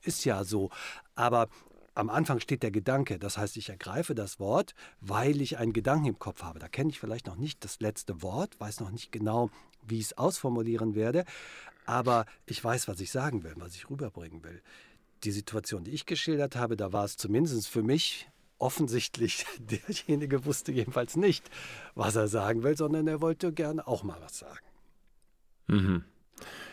ist 0.03 0.25
ja 0.25 0.45
so. 0.45 0.71
Aber 1.15 1.49
am 1.95 2.11
Anfang 2.11 2.41
steht 2.41 2.63
der 2.63 2.71
Gedanke. 2.71 3.19
Das 3.19 3.37
heißt, 3.37 3.57
ich 3.57 3.69
ergreife 3.69 4.15
das 4.15 4.39
Wort, 4.41 4.75
weil 5.01 5.41
ich 5.41 5.59
einen 5.59 5.73
Gedanken 5.73 6.07
im 6.07 6.19
Kopf 6.19 6.43
habe. 6.43 6.59
Da 6.59 6.69
kenne 6.69 6.91
ich 6.91 7.01
vielleicht 7.01 7.27
noch 7.27 7.37
nicht 7.37 7.65
das 7.65 7.81
letzte 7.81 8.23
Wort, 8.23 8.59
weiß 8.61 8.81
noch 8.81 8.91
nicht 8.91 9.13
genau, 9.13 9.51
wie 9.87 9.99
ich 9.99 10.07
es 10.07 10.19
ausformulieren 10.19 10.95
werde, 10.95 11.25
aber 11.87 12.27
ich 12.47 12.63
weiß, 12.63 12.89
was 12.89 13.01
ich 13.01 13.11
sagen 13.11 13.43
will, 13.43 13.55
was 13.57 13.75
ich 13.75 13.91
rüberbringen 13.91 14.45
will. 14.45 14.63
Die 15.25 15.33
Situation, 15.33 15.85
die 15.85 15.91
ich 15.91 16.07
geschildert 16.07 16.57
habe, 16.57 16.77
da 16.77 16.93
war 16.93 17.05
es 17.05 17.17
zumindest 17.17 17.69
für 17.69 17.83
mich 17.83 18.29
offensichtlich, 18.59 19.47
derjenige 19.59 20.45
wusste 20.45 20.73
jedenfalls 20.73 21.17
nicht, 21.17 21.51
was 21.95 22.17
er 22.17 22.29
sagen 22.29 22.63
will, 22.63 22.77
sondern 22.77 23.07
er 23.09 23.21
wollte 23.21 23.53
gerne 23.53 23.87
auch 23.87 24.03
mal 24.03 24.21
was 24.21 24.39
sagen. 24.39 24.67
Mhm. 25.67 26.05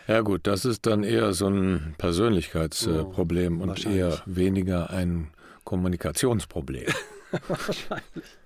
Ja 0.08 0.22
gut, 0.22 0.48
das 0.48 0.64
ist 0.64 0.86
dann 0.86 1.04
eher 1.04 1.34
so 1.34 1.50
ein 1.50 1.94
Persönlichkeitsproblem 1.98 3.60
oh, 3.60 3.64
und 3.64 3.86
eher 3.86 4.22
weniger 4.26 4.90
ein 4.90 5.32
Kommunikationsproblem. 5.66 6.86
wahrscheinlich. 7.48 8.38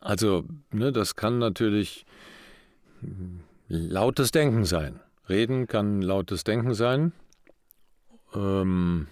Also, 0.00 0.44
ne, 0.72 0.90
das 0.90 1.14
kann 1.14 1.38
natürlich 1.38 2.06
lautes 3.68 4.32
Denken 4.32 4.64
sein. 4.64 4.98
Reden 5.28 5.68
kann 5.68 6.02
lautes 6.02 6.42
Denken 6.42 6.74
sein, 6.74 7.12
ähm, 8.34 9.06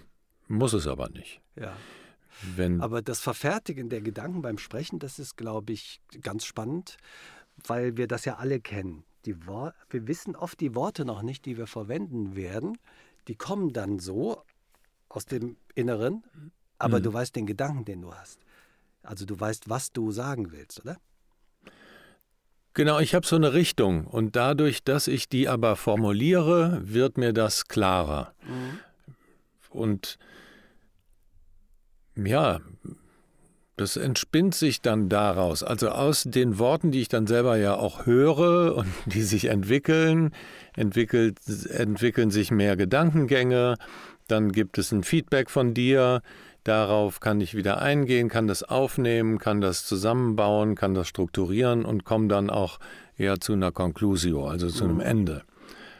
muss 0.47 0.73
es 0.73 0.85
aber 0.85 1.09
nicht. 1.09 1.39
Ja. 1.55 1.77
Wenn 2.55 2.81
aber 2.81 3.01
das 3.01 3.21
Verfertigen 3.21 3.89
der 3.89 4.01
Gedanken 4.01 4.41
beim 4.41 4.57
Sprechen, 4.57 4.99
das 4.99 5.17
ist, 5.17 5.37
glaube 5.37 5.71
ich, 5.71 6.01
ganz 6.21 6.45
spannend, 6.45 6.97
weil 7.65 7.95
wir 7.95 8.07
das 8.07 8.25
ja 8.25 8.35
alle 8.35 8.59
kennen 8.59 9.03
die 9.27 9.45
Wor 9.45 9.73
wir 9.89 10.07
wissen 10.07 10.35
oft 10.35 10.59
die 10.59 10.73
Worte 10.73 11.05
noch 11.05 11.21
nicht, 11.21 11.45
die 11.45 11.57
wir 11.57 11.67
verwenden 11.67 12.35
werden. 12.35 12.77
Die 13.27 13.35
kommen 13.35 13.73
dann 13.73 13.99
so 13.99 14.41
aus 15.09 15.25
dem 15.25 15.57
Inneren, 15.75 16.23
aber 16.79 16.99
mhm. 16.99 17.03
du 17.03 17.13
weißt 17.13 17.35
den 17.35 17.45
Gedanken, 17.45 17.85
den 17.85 18.01
du 18.01 18.13
hast. 18.13 18.39
Also 19.03 19.25
du 19.25 19.39
weißt, 19.39 19.69
was 19.69 19.91
du 19.91 20.11
sagen 20.11 20.51
willst, 20.51 20.81
oder? 20.81 20.97
Genau, 22.73 22.99
ich 22.99 23.15
habe 23.15 23.25
so 23.25 23.35
eine 23.35 23.53
Richtung 23.53 24.05
und 24.05 24.35
dadurch, 24.35 24.83
dass 24.83 25.07
ich 25.07 25.29
die 25.29 25.47
aber 25.47 25.75
formuliere, 25.75 26.79
wird 26.83 27.17
mir 27.17 27.33
das 27.33 27.67
klarer. 27.67 28.33
Mhm. 28.43 28.79
Und 29.69 30.19
ja, 32.15 32.61
Das 33.77 33.95
entspinnt 33.95 34.55
sich 34.55 34.81
dann 34.81 35.07
daraus, 35.07 35.61
also 35.61 35.89
aus 35.89 36.23
den 36.23 36.57
Worten, 36.57 36.89
die 36.89 36.99
ich 36.99 37.09
dann 37.09 37.27
selber 37.27 37.57
ja 37.57 37.75
auch 37.75 38.07
höre 38.07 38.75
und 38.75 38.87
die 39.05 39.21
sich 39.21 39.45
entwickeln, 39.45 40.31
entwickelt, 40.75 41.37
entwickeln 41.69 42.31
sich 42.31 42.49
mehr 42.49 42.75
Gedankengänge, 42.75 43.75
dann 44.27 44.51
gibt 44.51 44.79
es 44.79 44.91
ein 44.91 45.03
Feedback 45.03 45.51
von 45.51 45.75
dir, 45.75 46.23
darauf 46.63 47.19
kann 47.19 47.39
ich 47.39 47.53
wieder 47.53 47.79
eingehen, 47.79 48.29
kann 48.29 48.47
das 48.47 48.63
aufnehmen, 48.63 49.37
kann 49.37 49.61
das 49.61 49.85
zusammenbauen, 49.85 50.73
kann 50.73 50.95
das 50.95 51.07
strukturieren 51.07 51.85
und 51.85 52.03
komme 52.03 52.27
dann 52.29 52.49
auch 52.49 52.79
eher 53.15 53.39
zu 53.39 53.53
einer 53.53 53.71
Conclusio, 53.71 54.47
also 54.47 54.69
zu 54.69 54.85
einem 54.85 54.95
mhm. 54.95 55.01
Ende. 55.01 55.43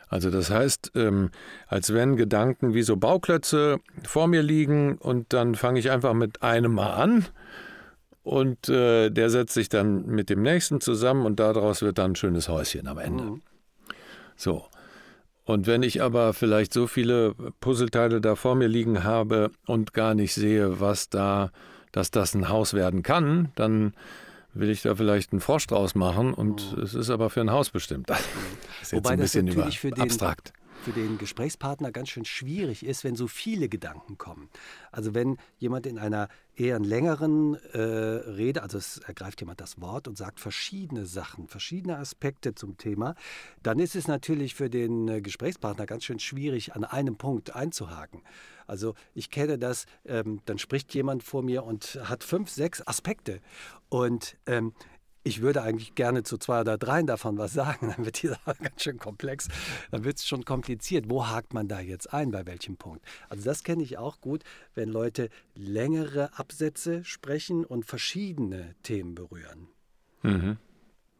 Also 0.09 0.31
das 0.31 0.49
heißt, 0.49 0.93
ähm, 0.95 1.29
als 1.67 1.93
wenn 1.93 2.15
Gedanken 2.15 2.73
wie 2.73 2.81
so 2.81 2.97
Bauklötze 2.97 3.77
vor 4.03 4.27
mir 4.27 4.41
liegen 4.41 4.97
und 4.97 5.31
dann 5.33 5.53
fange 5.53 5.79
ich 5.79 5.91
einfach 5.91 6.13
mit 6.13 6.41
einem 6.41 6.73
mal 6.73 6.93
an 6.93 7.25
und 8.27 8.67
äh, 8.67 9.09
der 9.09 9.29
setzt 9.29 9.53
sich 9.53 9.69
dann 9.69 10.05
mit 10.05 10.29
dem 10.29 10.41
nächsten 10.41 10.81
zusammen 10.81 11.25
und 11.25 11.39
daraus 11.39 11.81
wird 11.81 11.97
dann 11.97 12.11
ein 12.11 12.15
schönes 12.15 12.49
Häuschen 12.49 12.87
am 12.87 12.97
Ende. 12.97 13.23
Mhm. 13.23 13.41
So. 14.35 14.65
Und 15.45 15.65
wenn 15.65 15.81
ich 15.81 16.01
aber 16.01 16.33
vielleicht 16.33 16.73
so 16.73 16.87
viele 16.87 17.33
Puzzleteile 17.61 18.19
da 18.19 18.35
vor 18.35 18.55
mir 18.55 18.67
liegen 18.67 19.05
habe 19.05 19.51
und 19.65 19.93
gar 19.93 20.13
nicht 20.13 20.33
sehe, 20.33 20.81
was 20.81 21.09
da, 21.09 21.51
dass 21.93 22.11
das 22.11 22.35
ein 22.35 22.49
Haus 22.49 22.73
werden 22.73 23.01
kann, 23.01 23.53
dann 23.55 23.93
will 24.53 24.69
ich 24.69 24.81
da 24.81 24.93
vielleicht 24.95 25.31
einen 25.31 25.39
Frosch 25.39 25.67
draus 25.67 25.95
machen 25.95 26.33
und 26.33 26.75
mhm. 26.75 26.83
es 26.83 26.95
ist 26.95 27.09
aber 27.09 27.29
für 27.29 27.39
ein 27.39 27.51
Haus 27.51 27.69
bestimmt. 27.69 28.09
Das 28.79 28.89
ist 28.89 28.91
jetzt 28.91 29.05
Wobei 29.05 29.13
ein 29.13 29.19
bisschen 29.19 29.45
natürlich 29.45 29.79
für 29.79 29.89
den, 29.89 30.03
abstrakt 30.03 30.53
für 30.83 30.91
den 30.91 31.17
Gesprächspartner 31.17 31.91
ganz 31.91 32.09
schön 32.09 32.25
schwierig 32.25 32.85
ist, 32.85 33.03
wenn 33.03 33.15
so 33.15 33.27
viele 33.27 33.69
Gedanken 33.69 34.17
kommen. 34.17 34.49
Also 34.91 35.13
wenn 35.13 35.37
jemand 35.57 35.85
in 35.85 35.97
einer 35.97 36.29
eher 36.55 36.79
längeren 36.79 37.55
äh, 37.73 37.79
Rede, 37.79 38.63
also 38.63 38.77
es 38.77 38.97
ergreift 38.99 39.41
jemand 39.41 39.61
das 39.61 39.79
Wort 39.81 40.07
und 40.07 40.17
sagt 40.17 40.39
verschiedene 40.39 41.05
Sachen, 41.05 41.47
verschiedene 41.47 41.97
Aspekte 41.97 42.55
zum 42.55 42.77
Thema, 42.77 43.15
dann 43.63 43.79
ist 43.79 43.95
es 43.95 44.07
natürlich 44.07 44.55
für 44.55 44.69
den 44.69 45.07
äh, 45.07 45.21
Gesprächspartner 45.21 45.85
ganz 45.85 46.03
schön 46.03 46.19
schwierig, 46.19 46.73
an 46.75 46.83
einem 46.83 47.17
Punkt 47.17 47.55
einzuhaken. 47.55 48.21
Also 48.65 48.95
ich 49.13 49.31
kenne 49.31 49.57
das, 49.57 49.85
ähm, 50.05 50.41
dann 50.45 50.57
spricht 50.57 50.93
jemand 50.93 51.23
vor 51.23 51.41
mir 51.41 51.63
und 51.63 51.99
hat 52.03 52.23
fünf, 52.23 52.49
sechs 52.49 52.85
Aspekte. 52.85 53.39
Und 53.89 54.37
ähm, 54.45 54.73
ich 55.27 55.41
würde 55.41 55.61
eigentlich 55.61 55.93
gerne 55.93 56.23
zu 56.23 56.37
zwei 56.37 56.61
oder 56.61 56.77
dreien 56.77 57.05
davon 57.05 57.37
was 57.37 57.53
sagen, 57.53 57.93
dann 57.95 58.05
wird 58.05 58.23
die 58.23 58.27
Sache 58.45 58.55
ganz 58.59 58.81
schön 58.81 58.97
komplex, 58.97 59.47
dann 59.91 60.03
wird 60.03 60.17
es 60.17 60.27
schon 60.27 60.45
kompliziert. 60.45 61.09
Wo 61.09 61.27
hakt 61.27 61.53
man 61.53 61.67
da 61.67 61.79
jetzt 61.79 62.13
ein, 62.13 62.31
bei 62.31 62.45
welchem 62.45 62.77
Punkt? 62.77 63.05
Also 63.29 63.43
das 63.43 63.63
kenne 63.63 63.83
ich 63.83 63.97
auch 63.97 64.21
gut, 64.21 64.43
wenn 64.73 64.89
Leute 64.89 65.29
längere 65.53 66.37
Absätze 66.37 67.03
sprechen 67.03 67.65
und 67.65 67.85
verschiedene 67.85 68.75
Themen 68.83 69.15
berühren. 69.15 69.67
Mhm. 70.23 70.57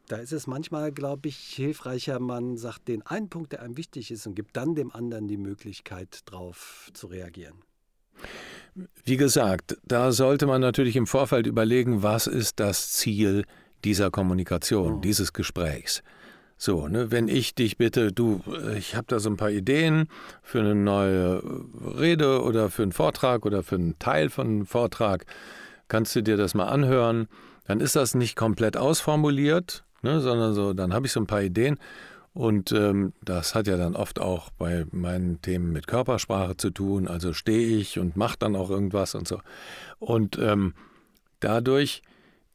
Da 0.07 0.17
ist 0.17 0.31
es 0.31 0.47
manchmal, 0.47 0.93
glaube 0.93 1.27
ich, 1.27 1.37
hilfreicher, 1.37 2.19
man 2.19 2.55
sagt 2.55 2.87
den 2.87 3.01
einen 3.05 3.27
Punkt, 3.27 3.51
der 3.51 3.61
einem 3.61 3.75
wichtig 3.75 4.09
ist 4.09 4.25
und 4.25 4.35
gibt 4.35 4.55
dann 4.55 4.73
dem 4.73 4.95
anderen 4.95 5.27
die 5.27 5.37
Möglichkeit, 5.37 6.21
darauf 6.31 6.89
zu 6.93 7.07
reagieren. 7.07 7.55
Wie 9.03 9.17
gesagt, 9.17 9.77
da 9.83 10.11
sollte 10.13 10.45
man 10.45 10.61
natürlich 10.61 10.95
im 10.95 11.07
Vorfeld 11.07 11.45
überlegen, 11.45 12.03
was 12.03 12.27
ist 12.27 12.59
das 12.61 12.91
Ziel 12.91 13.43
dieser 13.84 14.12
Kommunikation, 14.12 14.96
oh. 14.96 15.00
dieses 15.00 15.34
Gesprächs. 15.34 16.03
So, 16.60 16.88
ne, 16.88 17.12
wenn 17.12 17.27
ich 17.27 17.53
dich 17.53 17.77
bitte, 17.77 18.12
du, 18.12 18.41
ich 18.75 18.96
habe 18.96 19.05
da 19.07 19.19
so 19.19 19.29
ein 19.29 19.38
paar 19.38 19.51
Ideen 19.51 20.07
für 20.41 20.60
eine 20.60 20.74
neue 20.74 21.43
Rede 22.00 22.41
oder 22.41 22.72
für 22.72 22.81
einen 22.81 22.93
Vortrag 22.93 23.46
oder 23.46 23.62
für 23.62 23.75
einen 23.75 24.00
Teil 24.00 24.29
von 24.29 24.48
einem 24.48 24.65
Vortrag, 24.65 25.25
kannst 25.88 26.15
du 26.15 26.24
dir 26.24 26.36
das 26.36 26.55
mal 26.55 26.65
anhören, 26.65 27.27
dann 27.65 27.79
ist 27.79 27.96
das 27.96 28.15
nicht 28.15 28.36
komplett 28.36 28.75
ausformuliert, 28.75 29.84
ne, 30.01 30.19
sondern 30.19 30.53
so, 30.53 30.74
dann 30.74 30.93
habe 30.93 31.05
ich 31.05 31.12
so 31.12 31.19
ein 31.19 31.27
paar 31.27 31.43
Ideen 31.43 31.77
und 32.38 32.72
ähm, 32.72 33.13
das 33.24 33.55
hat 33.55 33.67
ja 33.67 33.77
dann 33.77 33.96
oft 33.96 34.19
auch 34.19 34.51
bei 34.51 34.86
meinen 34.91 35.41
Themen 35.41 35.72
mit 35.72 35.88
Körpersprache 35.88 36.55
zu 36.55 36.69
tun, 36.69 37.07
also 37.07 37.34
stehe 37.34 37.77
ich 37.77 37.98
und 37.98 38.15
mache 38.15 38.38
dann 38.38 38.55
auch 38.55 38.69
irgendwas 38.69 39.15
und 39.15 39.27
so. 39.27 39.41
Und 39.98 40.38
ähm, 40.39 40.74
dadurch 41.39 42.03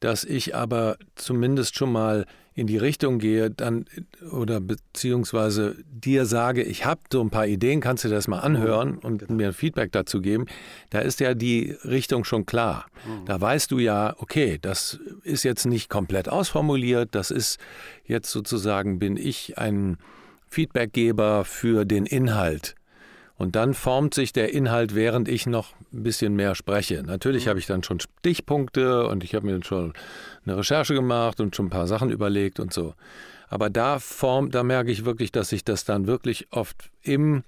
dass 0.03 0.25
ich 0.25 0.53
aber 0.53 0.97
zumindest 1.15 1.77
schon 1.77 1.91
mal 1.91 2.25
in 2.55 2.67
die 2.67 2.77
Richtung 2.77 3.19
gehe, 3.19 3.49
dann 3.49 3.85
oder 4.31 4.59
beziehungsweise 4.59 5.77
dir 5.89 6.25
sage, 6.25 6.61
ich 6.61 6.85
habe 6.85 7.01
so 7.11 7.21
ein 7.21 7.29
paar 7.29 7.47
Ideen, 7.47 7.79
kannst 7.79 8.03
du 8.03 8.09
das 8.09 8.27
mal 8.27 8.39
anhören 8.39 8.97
und 8.97 9.19
genau. 9.19 9.33
mir 9.33 9.53
Feedback 9.53 9.91
dazu 9.91 10.21
geben, 10.21 10.45
da 10.89 10.99
ist 10.99 11.19
ja 11.19 11.33
die 11.33 11.75
Richtung 11.83 12.25
schon 12.25 12.45
klar. 12.45 12.85
Mhm. 13.07 13.25
Da 13.25 13.39
weißt 13.39 13.71
du 13.71 13.79
ja, 13.79 14.13
okay, 14.17 14.59
das 14.61 14.99
ist 15.23 15.43
jetzt 15.43 15.65
nicht 15.65 15.89
komplett 15.89 16.29
ausformuliert, 16.29 17.15
das 17.15 17.31
ist 17.31 17.59
jetzt 18.05 18.29
sozusagen, 18.29 18.99
bin 18.99 19.17
ich 19.17 19.57
ein 19.57 19.97
Feedbackgeber 20.49 21.45
für 21.45 21.85
den 21.85 22.05
Inhalt 22.05 22.75
und 23.35 23.55
dann 23.55 23.73
formt 23.73 24.13
sich 24.13 24.31
der 24.31 24.53
Inhalt, 24.53 24.95
während 24.95 25.27
ich 25.27 25.47
noch 25.47 25.73
ein 25.91 26.03
bisschen 26.03 26.35
mehr 26.35 26.55
spreche. 26.55 27.03
Natürlich 27.03 27.45
mhm. 27.45 27.49
habe 27.49 27.59
ich 27.59 27.65
dann 27.65 27.83
schon 27.83 27.99
Stichpunkte 27.99 29.07
und 29.07 29.23
ich 29.23 29.33
habe 29.35 29.45
mir 29.45 29.63
schon 29.63 29.93
eine 30.45 30.57
Recherche 30.57 30.93
gemacht 30.93 31.39
und 31.39 31.55
schon 31.55 31.67
ein 31.67 31.71
paar 31.71 31.87
Sachen 31.87 32.09
überlegt 32.09 32.59
und 32.59 32.73
so. 32.73 32.93
Aber 33.49 33.69
da 33.69 33.99
formt, 33.99 34.55
da 34.55 34.63
merke 34.63 34.91
ich 34.91 35.05
wirklich, 35.05 35.31
dass 35.31 35.49
sich 35.49 35.63
das 35.63 35.85
dann 35.85 36.07
wirklich 36.07 36.47
oft 36.51 36.89
im, 37.01 37.43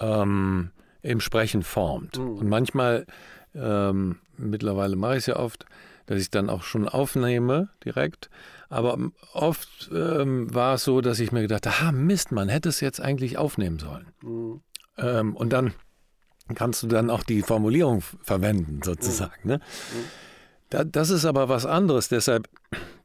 ähm, 0.00 0.70
im 1.02 1.20
Sprechen 1.20 1.62
formt. 1.62 2.18
Mhm. 2.18 2.38
Und 2.38 2.48
manchmal, 2.48 3.06
ähm, 3.54 4.18
mittlerweile 4.36 4.96
mache 4.96 5.14
ich 5.14 5.20
es 5.20 5.26
ja 5.26 5.36
oft, 5.36 5.66
dass 6.06 6.20
ich 6.20 6.30
dann 6.30 6.50
auch 6.50 6.62
schon 6.62 6.88
aufnehme 6.88 7.68
direkt. 7.84 8.28
Aber 8.68 8.98
oft 9.32 9.90
ähm, 9.94 10.52
war 10.52 10.74
es 10.74 10.84
so, 10.84 11.00
dass 11.00 11.20
ich 11.20 11.32
mir 11.32 11.42
gedacht 11.42 11.66
habe, 11.66 11.88
ah 11.88 11.92
Mist, 11.92 12.32
man 12.32 12.48
hätte 12.48 12.68
es 12.68 12.80
jetzt 12.80 13.00
eigentlich 13.00 13.38
aufnehmen 13.38 13.78
sollen. 13.78 14.06
Mhm. 14.22 14.60
Ähm, 14.98 15.36
und 15.36 15.52
dann 15.52 15.74
kannst 16.54 16.82
du 16.82 16.86
dann 16.86 17.10
auch 17.10 17.22
die 17.22 17.42
Formulierung 17.42 18.02
verwenden, 18.22 18.80
sozusagen. 18.84 19.48
Ne? 19.48 19.60
Da, 20.70 20.84
das 20.84 21.10
ist 21.10 21.24
aber 21.24 21.48
was 21.48 21.66
anderes. 21.66 22.08
Deshalb, 22.08 22.48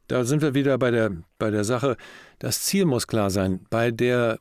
da 0.08 0.24
sind 0.24 0.42
wir 0.42 0.54
wieder 0.54 0.78
bei 0.78 0.90
der, 0.90 1.12
bei 1.38 1.50
der 1.50 1.64
Sache, 1.64 1.96
das 2.38 2.62
Ziel 2.62 2.84
muss 2.84 3.06
klar 3.06 3.30
sein. 3.30 3.64
Bei 3.70 3.90
der 3.90 4.38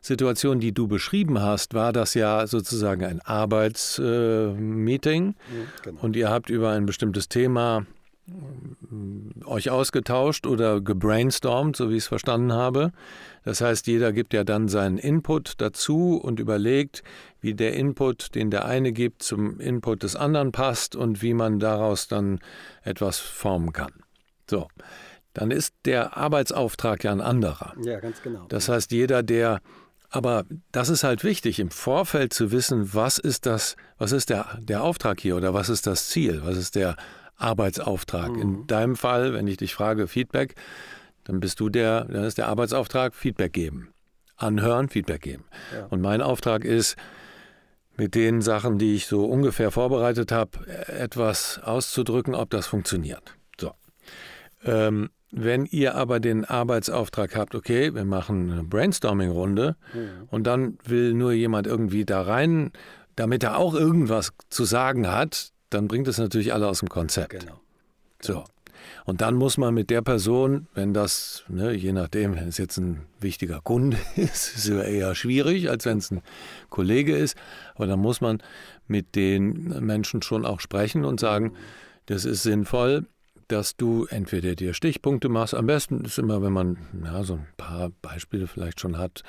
Situation, 0.00 0.58
die 0.58 0.72
du 0.72 0.88
beschrieben 0.88 1.40
hast, 1.40 1.74
war 1.74 1.92
das 1.92 2.14
ja 2.14 2.48
sozusagen 2.48 3.04
ein 3.04 3.20
Arbeitsmeeting 3.20 5.30
äh, 5.30 5.34
genau. 5.84 6.00
und 6.02 6.16
ihr 6.16 6.28
habt 6.28 6.50
über 6.50 6.70
ein 6.70 6.86
bestimmtes 6.86 7.28
Thema 7.28 7.86
euch 9.44 9.70
ausgetauscht 9.70 10.46
oder 10.46 10.80
gebrainstormt, 10.80 11.76
so 11.76 11.90
wie 11.90 11.96
ich 11.96 12.04
es 12.04 12.08
verstanden 12.08 12.52
habe. 12.52 12.92
Das 13.44 13.60
heißt, 13.60 13.86
jeder 13.88 14.12
gibt 14.12 14.32
ja 14.32 14.44
dann 14.44 14.68
seinen 14.68 14.98
Input 14.98 15.54
dazu 15.58 16.20
und 16.22 16.38
überlegt, 16.38 17.02
wie 17.40 17.54
der 17.54 17.74
Input, 17.74 18.34
den 18.34 18.50
der 18.50 18.64
eine 18.64 18.92
gibt, 18.92 19.22
zum 19.22 19.58
Input 19.58 20.04
des 20.04 20.14
anderen 20.14 20.52
passt 20.52 20.94
und 20.94 21.20
wie 21.22 21.34
man 21.34 21.58
daraus 21.58 22.06
dann 22.06 22.38
etwas 22.82 23.18
formen 23.18 23.72
kann. 23.72 23.92
So, 24.48 24.68
dann 25.34 25.50
ist 25.50 25.74
der 25.84 26.16
Arbeitsauftrag 26.16 27.02
ja 27.04 27.12
ein 27.12 27.20
anderer. 27.20 27.74
Ja, 27.82 27.98
ganz 27.98 28.22
genau. 28.22 28.46
Das 28.48 28.68
heißt, 28.68 28.92
jeder, 28.92 29.22
der 29.22 29.60
aber 30.14 30.44
das 30.72 30.90
ist 30.90 31.04
halt 31.04 31.24
wichtig, 31.24 31.58
im 31.58 31.70
Vorfeld 31.70 32.34
zu 32.34 32.52
wissen, 32.52 32.92
was 32.92 33.16
ist 33.16 33.46
das, 33.46 33.76
was 33.96 34.12
ist 34.12 34.28
der, 34.28 34.58
der 34.60 34.82
Auftrag 34.82 35.18
hier 35.18 35.36
oder 35.36 35.54
was 35.54 35.70
ist 35.70 35.86
das 35.86 36.08
Ziel, 36.10 36.42
was 36.44 36.58
ist 36.58 36.74
der 36.74 36.96
Arbeitsauftrag. 37.42 38.32
Mhm. 38.32 38.40
In 38.40 38.66
deinem 38.66 38.96
Fall, 38.96 39.32
wenn 39.34 39.46
ich 39.46 39.56
dich 39.56 39.74
frage, 39.74 40.06
Feedback, 40.06 40.54
dann 41.24 41.40
bist 41.40 41.60
du 41.60 41.68
der, 41.68 42.04
dann 42.06 42.24
ist 42.24 42.38
der 42.38 42.48
Arbeitsauftrag 42.48 43.14
Feedback 43.14 43.52
geben. 43.52 43.92
Anhören, 44.36 44.88
Feedback 44.88 45.22
geben. 45.22 45.44
Ja. 45.72 45.86
Und 45.86 46.00
mein 46.00 46.20
Auftrag 46.20 46.64
ist, 46.64 46.96
mit 47.96 48.14
den 48.14 48.40
Sachen, 48.40 48.78
die 48.78 48.94
ich 48.94 49.06
so 49.06 49.24
ungefähr 49.26 49.70
vorbereitet 49.70 50.32
habe, 50.32 50.66
etwas 50.86 51.60
auszudrücken, 51.62 52.34
ob 52.34 52.50
das 52.50 52.66
funktioniert. 52.66 53.36
So. 53.60 53.72
Ähm, 54.64 55.10
wenn 55.30 55.64
ihr 55.66 55.94
aber 55.94 56.20
den 56.20 56.44
Arbeitsauftrag 56.44 57.36
habt, 57.36 57.54
okay, 57.54 57.94
wir 57.94 58.04
machen 58.04 58.50
eine 58.50 58.64
Brainstorming-Runde 58.64 59.76
mhm. 59.94 60.28
und 60.28 60.46
dann 60.46 60.78
will 60.84 61.14
nur 61.14 61.32
jemand 61.32 61.66
irgendwie 61.66 62.04
da 62.04 62.22
rein, 62.22 62.72
damit 63.16 63.42
er 63.42 63.56
auch 63.56 63.74
irgendwas 63.74 64.32
zu 64.50 64.64
sagen 64.64 65.10
hat, 65.10 65.52
dann 65.74 65.88
bringt 65.88 66.08
es 66.08 66.18
natürlich 66.18 66.52
alle 66.52 66.68
aus 66.68 66.80
dem 66.80 66.88
Konzept. 66.88 67.40
Genau. 67.40 67.60
So. 68.20 68.44
Und 69.04 69.20
dann 69.20 69.34
muss 69.34 69.58
man 69.58 69.74
mit 69.74 69.90
der 69.90 70.02
Person, 70.02 70.66
wenn 70.74 70.94
das, 70.94 71.44
ne, 71.48 71.72
je 71.72 71.92
nachdem, 71.92 72.34
wenn 72.34 72.48
es 72.48 72.58
jetzt 72.58 72.78
ein 72.78 73.02
wichtiger 73.20 73.60
Kunde 73.60 73.96
ist, 74.16 74.56
ist 74.56 74.68
es 74.68 74.86
eher 74.86 75.14
schwierig, 75.14 75.70
als 75.70 75.84
wenn 75.86 75.98
es 75.98 76.10
ein 76.10 76.22
Kollege 76.70 77.16
ist. 77.16 77.36
Aber 77.74 77.86
dann 77.86 78.00
muss 78.00 78.20
man 78.20 78.42
mit 78.86 79.14
den 79.14 79.68
Menschen 79.84 80.22
schon 80.22 80.44
auch 80.44 80.60
sprechen 80.60 81.04
und 81.04 81.20
sagen, 81.20 81.52
das 82.06 82.24
ist 82.24 82.42
sinnvoll, 82.42 83.06
dass 83.48 83.76
du 83.76 84.06
entweder 84.06 84.54
dir 84.54 84.74
Stichpunkte 84.74 85.28
machst. 85.28 85.54
Am 85.54 85.66
besten 85.66 86.04
ist 86.04 86.18
immer, 86.18 86.42
wenn 86.42 86.52
man 86.52 86.78
ja, 87.04 87.22
so 87.22 87.34
ein 87.34 87.46
paar 87.56 87.90
Beispiele 88.02 88.46
vielleicht 88.46 88.80
schon 88.80 88.98
hat 88.98 89.22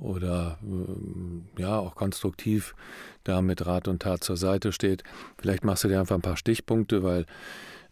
oder 0.00 0.58
äh, 0.62 1.60
ja 1.60 1.78
auch 1.78 1.94
konstruktiv 1.94 2.74
da 3.24 3.42
mit 3.42 3.66
Rat 3.66 3.88
und 3.88 4.02
Tat 4.02 4.24
zur 4.24 4.36
Seite 4.36 4.72
steht. 4.72 5.02
Vielleicht 5.38 5.64
machst 5.64 5.84
du 5.84 5.88
dir 5.88 6.00
einfach 6.00 6.14
ein 6.14 6.22
paar 6.22 6.36
Stichpunkte, 6.36 7.02
weil 7.02 7.26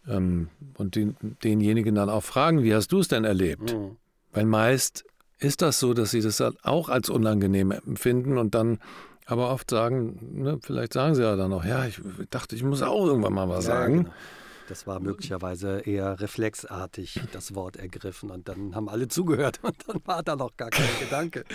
ähm, 0.07 0.49
und 0.77 0.95
den, 0.95 1.15
denjenigen 1.43 1.95
dann 1.95 2.09
auch 2.09 2.23
fragen, 2.23 2.63
wie 2.63 2.73
hast 2.73 2.91
du 2.91 2.99
es 2.99 3.07
denn 3.07 3.25
erlebt? 3.25 3.73
Mhm. 3.73 3.97
Weil 4.31 4.45
meist 4.45 5.05
ist 5.39 5.61
das 5.61 5.79
so, 5.79 5.93
dass 5.93 6.11
sie 6.11 6.21
das 6.21 6.41
auch 6.63 6.89
als 6.89 7.09
unangenehm 7.09 7.71
empfinden 7.71 8.37
und 8.37 8.55
dann 8.55 8.79
aber 9.25 9.51
oft 9.51 9.69
sagen, 9.69 10.41
ne, 10.41 10.57
vielleicht 10.61 10.93
sagen 10.93 11.13
sie 11.13 11.21
ja 11.21 11.35
dann 11.35 11.49
noch, 11.49 11.65
ja, 11.65 11.85
ich 11.85 11.99
dachte, 12.29 12.55
ich 12.55 12.63
muss 12.63 12.81
auch 12.81 13.05
irgendwann 13.05 13.33
mal 13.33 13.49
was 13.49 13.65
sagen. 13.65 13.95
Ja, 13.95 14.01
genau. 14.03 14.13
Das 14.67 14.85
war 14.85 14.99
möglicherweise 14.99 15.79
eher 15.79 16.19
reflexartig 16.19 17.21
das 17.31 17.55
Wort 17.55 17.77
ergriffen 17.77 18.29
und 18.31 18.49
dann 18.49 18.75
haben 18.75 18.89
alle 18.89 19.07
zugehört 19.07 19.59
und 19.63 19.75
dann 19.87 20.01
war 20.05 20.23
da 20.23 20.35
noch 20.35 20.55
gar 20.57 20.69
kein 20.69 20.89
Gedanke. 20.99 21.45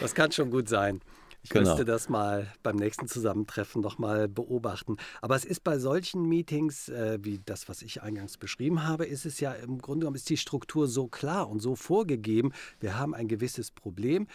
Das 0.00 0.14
kann 0.14 0.32
schon 0.32 0.50
gut 0.50 0.68
sein. 0.68 1.00
Ich 1.42 1.50
genau. 1.50 1.70
müsste 1.70 1.84
das 1.86 2.08
mal 2.08 2.52
beim 2.62 2.76
nächsten 2.76 3.08
Zusammentreffen 3.08 3.80
nochmal 3.80 4.28
beobachten. 4.28 4.96
Aber 5.22 5.36
es 5.36 5.46
ist 5.46 5.64
bei 5.64 5.78
solchen 5.78 6.28
Meetings, 6.28 6.90
äh, 6.90 7.18
wie 7.22 7.40
das, 7.44 7.68
was 7.68 7.80
ich 7.80 8.02
eingangs 8.02 8.36
beschrieben 8.36 8.86
habe, 8.86 9.06
ist 9.06 9.24
es 9.24 9.40
ja 9.40 9.52
im 9.52 9.78
Grunde 9.78 10.00
genommen 10.00 10.16
ist 10.16 10.28
die 10.28 10.36
Struktur 10.36 10.86
so 10.86 11.08
klar 11.08 11.48
und 11.48 11.60
so 11.60 11.76
vorgegeben. 11.76 12.52
Wir 12.78 12.98
haben 12.98 13.14
ein 13.14 13.26
gewisses 13.26 13.70
Problem 13.70 14.26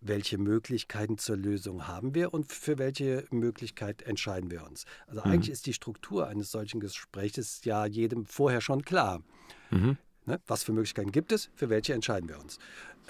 welche 0.00 0.38
Möglichkeiten 0.38 1.18
zur 1.18 1.36
Lösung 1.36 1.86
haben 1.86 2.14
wir 2.14 2.32
und 2.34 2.52
für 2.52 2.78
welche 2.78 3.24
Möglichkeit 3.30 4.02
entscheiden 4.02 4.50
wir 4.50 4.64
uns. 4.64 4.84
Also 5.06 5.20
mhm. 5.20 5.30
eigentlich 5.30 5.50
ist 5.50 5.66
die 5.66 5.72
Struktur 5.72 6.26
eines 6.28 6.50
solchen 6.50 6.80
Gesprächs 6.80 7.64
ja 7.64 7.86
jedem 7.86 8.26
vorher 8.26 8.60
schon 8.60 8.82
klar. 8.82 9.22
Mhm. 9.70 9.96
Ne? 10.26 10.40
Was 10.46 10.64
für 10.64 10.72
Möglichkeiten 10.72 11.12
gibt 11.12 11.32
es, 11.32 11.50
für 11.54 11.70
welche 11.70 11.94
entscheiden 11.94 12.28
wir 12.28 12.38
uns. 12.38 12.58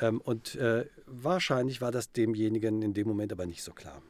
Ähm, 0.00 0.20
und 0.20 0.54
äh, 0.56 0.86
wahrscheinlich 1.06 1.80
war 1.80 1.90
das 1.90 2.12
demjenigen 2.12 2.82
in 2.82 2.94
dem 2.94 3.08
Moment 3.08 3.32
aber 3.32 3.46
nicht 3.46 3.62
so 3.62 3.72
klar. 3.72 4.02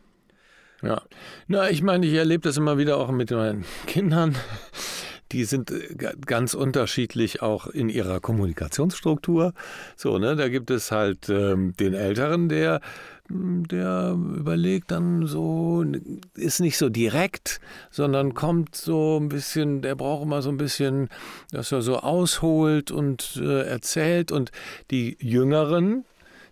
Ja, 0.83 1.02
na, 1.47 1.71
ich 1.71 1.83
meine, 1.83 2.04
ich 2.06 2.12
erlebe 2.12 2.42
das 2.42 2.59
immer 2.59 2.76
wieder 2.76 2.99
auch 2.99 3.11
mit 3.11 3.30
meinen 3.30 3.64
Kindern 3.87 4.37
die 5.33 5.45
sind 5.45 5.71
äh, 5.71 5.95
ganz 6.25 6.54
unterschiedlich 6.54 7.42
auch 7.42 7.66
in 7.66 7.88
ihrer 7.88 8.21
Kommunikationsstruktur. 8.21 9.52
So, 9.97 10.18
ne, 10.18 10.37
da 10.37 10.49
gibt 10.49 10.71
es 10.71 10.90
halt 10.92 11.28
ähm, 11.28 11.75
den 11.76 11.95
Älteren, 11.95 12.49
der 12.49 12.80
hm, 13.28 13.66
der 13.66 14.12
überlegt 14.12 14.90
dann 14.90 15.26
so, 15.26 15.85
ist 16.35 16.61
nicht 16.61 16.78
so 16.78 16.88
direkt, 16.88 17.61
sondern 17.90 18.35
kommt 18.35 18.76
so 18.76 19.18
ein 19.21 19.28
bisschen, 19.28 19.83
der 19.83 19.97
braucht 19.97 20.23
immer 20.23 20.42
so 20.42 20.50
ein 20.50 20.56
bisschen, 20.56 21.09
dass 21.50 21.73
er 21.73 21.83
so 21.83 21.99
ausholt 21.99 22.90
und 22.90 23.40
äh, 23.42 23.62
erzählt. 23.62 24.30
Und 24.30 24.52
die 24.90 25.16
Jüngeren, 25.21 26.04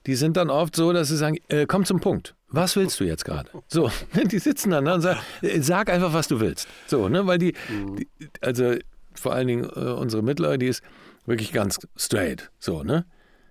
die 0.07 0.15
sind 0.15 0.37
dann 0.37 0.51
oft 0.51 0.77
so, 0.77 0.93
dass 0.93 1.09
sie 1.09 1.17
sagen, 1.17 1.39
äh, 1.49 1.67
komm 1.67 1.85
zum 1.85 2.01
Punkt. 2.01 2.35
Was 2.49 2.77
willst 2.77 3.01
du 3.01 3.05
jetzt 3.05 3.25
gerade? 3.25 3.49
So, 3.69 3.91
die 4.25 4.39
sitzen 4.39 4.71
dann 4.71 4.85
da 4.85 4.95
und 4.95 5.01
sagen, 5.01 5.21
äh, 5.43 5.61
sag 5.61 5.91
einfach, 5.91 6.13
was 6.13 6.29
du 6.29 6.41
willst. 6.41 6.69
So, 6.87 7.09
ne, 7.09 7.27
weil 7.27 7.39
die, 7.39 7.55
mhm. 7.69 7.97
die 7.97 8.09
also 8.41 8.75
vor 9.15 9.33
allen 9.33 9.47
Dingen 9.47 9.65
äh, 9.65 9.91
unsere 9.91 10.23
Mittlere, 10.23 10.59
die 10.59 10.69
ist 10.69 10.83
wirklich 11.27 11.53
ganz 11.53 11.79
straight. 11.97 12.51
So, 12.59 12.83
ne? 12.83 13.07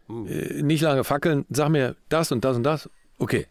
Mhm. 0.07 0.27
Äh, 0.27 0.63
nicht 0.63 0.81
lange 0.81 1.03
fackeln, 1.03 1.45
sag 1.49 1.69
mir 1.69 1.95
das 2.09 2.31
und 2.31 2.45
das 2.45 2.55
und 2.55 2.63
das. 2.63 2.89
Okay. 3.17 3.47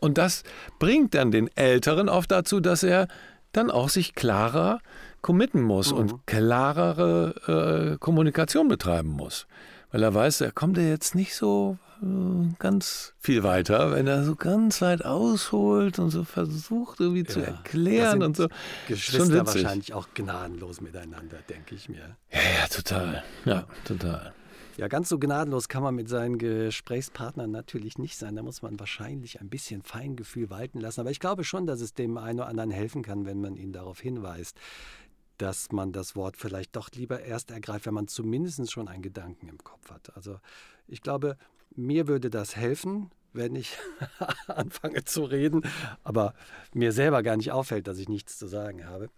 Und 0.00 0.16
das 0.16 0.44
bringt 0.78 1.14
dann 1.14 1.32
den 1.32 1.48
Älteren 1.56 2.08
oft 2.08 2.30
dazu, 2.30 2.60
dass 2.60 2.82
er 2.82 3.08
dann 3.52 3.70
auch 3.70 3.88
sich 3.88 4.14
klarer 4.14 4.80
committen 5.22 5.62
muss 5.62 5.92
mhm. 5.92 5.98
und 5.98 6.26
klarere 6.26 7.94
äh, 7.94 7.98
Kommunikation 7.98 8.68
betreiben 8.68 9.08
muss. 9.08 9.46
Weil 9.90 10.02
er 10.02 10.14
weiß, 10.14 10.42
er 10.42 10.52
kommt 10.52 10.76
ja 10.76 10.84
jetzt 10.84 11.14
nicht 11.14 11.34
so 11.34 11.78
äh, 12.02 12.54
ganz 12.58 13.14
viel 13.18 13.42
weiter, 13.42 13.92
wenn 13.92 14.06
er 14.06 14.24
so 14.24 14.36
ganz 14.36 14.82
weit 14.82 15.04
ausholt 15.04 15.98
und 15.98 16.10
so 16.10 16.24
versucht 16.24 17.00
irgendwie 17.00 17.24
ja, 17.24 17.28
zu 17.28 17.40
erklären 17.40 18.22
und 18.22 18.36
so. 18.36 18.48
Geschwister 18.86 19.46
wahrscheinlich 19.46 19.94
auch 19.94 20.08
gnadenlos 20.14 20.80
miteinander, 20.80 21.38
denke 21.48 21.74
ich 21.74 21.88
mir. 21.88 22.16
Ja, 22.30 22.40
ja, 22.60 22.68
total. 22.68 23.24
Ja, 23.44 23.64
total. 23.84 24.32
Ja, 24.76 24.86
ganz 24.86 25.08
so 25.08 25.18
gnadenlos 25.18 25.68
kann 25.68 25.82
man 25.82 25.96
mit 25.96 26.08
seinen 26.08 26.38
Gesprächspartnern 26.38 27.50
natürlich 27.50 27.98
nicht 27.98 28.16
sein. 28.16 28.36
Da 28.36 28.44
muss 28.44 28.62
man 28.62 28.78
wahrscheinlich 28.78 29.40
ein 29.40 29.48
bisschen 29.48 29.82
Feingefühl 29.82 30.50
walten 30.50 30.78
lassen. 30.78 31.00
Aber 31.00 31.10
ich 31.10 31.18
glaube 31.18 31.42
schon, 31.42 31.66
dass 31.66 31.80
es 31.80 31.94
dem 31.94 32.16
einen 32.16 32.38
oder 32.38 32.48
anderen 32.48 32.70
helfen 32.70 33.02
kann, 33.02 33.26
wenn 33.26 33.40
man 33.40 33.56
ihn 33.56 33.72
darauf 33.72 33.98
hinweist, 33.98 34.56
dass 35.38 35.72
man 35.72 35.92
das 35.92 36.16
Wort 36.16 36.36
vielleicht 36.36 36.76
doch 36.76 36.90
lieber 36.92 37.20
erst 37.20 37.50
ergreift, 37.50 37.86
wenn 37.86 37.94
man 37.94 38.08
zumindest 38.08 38.70
schon 38.70 38.88
einen 38.88 39.02
Gedanken 39.02 39.48
im 39.48 39.58
Kopf 39.58 39.90
hat. 39.90 40.14
Also 40.16 40.40
ich 40.86 41.00
glaube, 41.00 41.36
mir 41.74 42.08
würde 42.08 42.30
das 42.30 42.56
helfen, 42.56 43.10
wenn 43.32 43.54
ich 43.54 43.76
anfange 44.48 45.04
zu 45.04 45.24
reden, 45.24 45.62
aber 46.02 46.34
mir 46.74 46.92
selber 46.92 47.22
gar 47.22 47.36
nicht 47.36 47.52
auffällt, 47.52 47.86
dass 47.86 47.98
ich 47.98 48.08
nichts 48.08 48.38
zu 48.38 48.46
sagen 48.46 48.86
habe. 48.86 49.10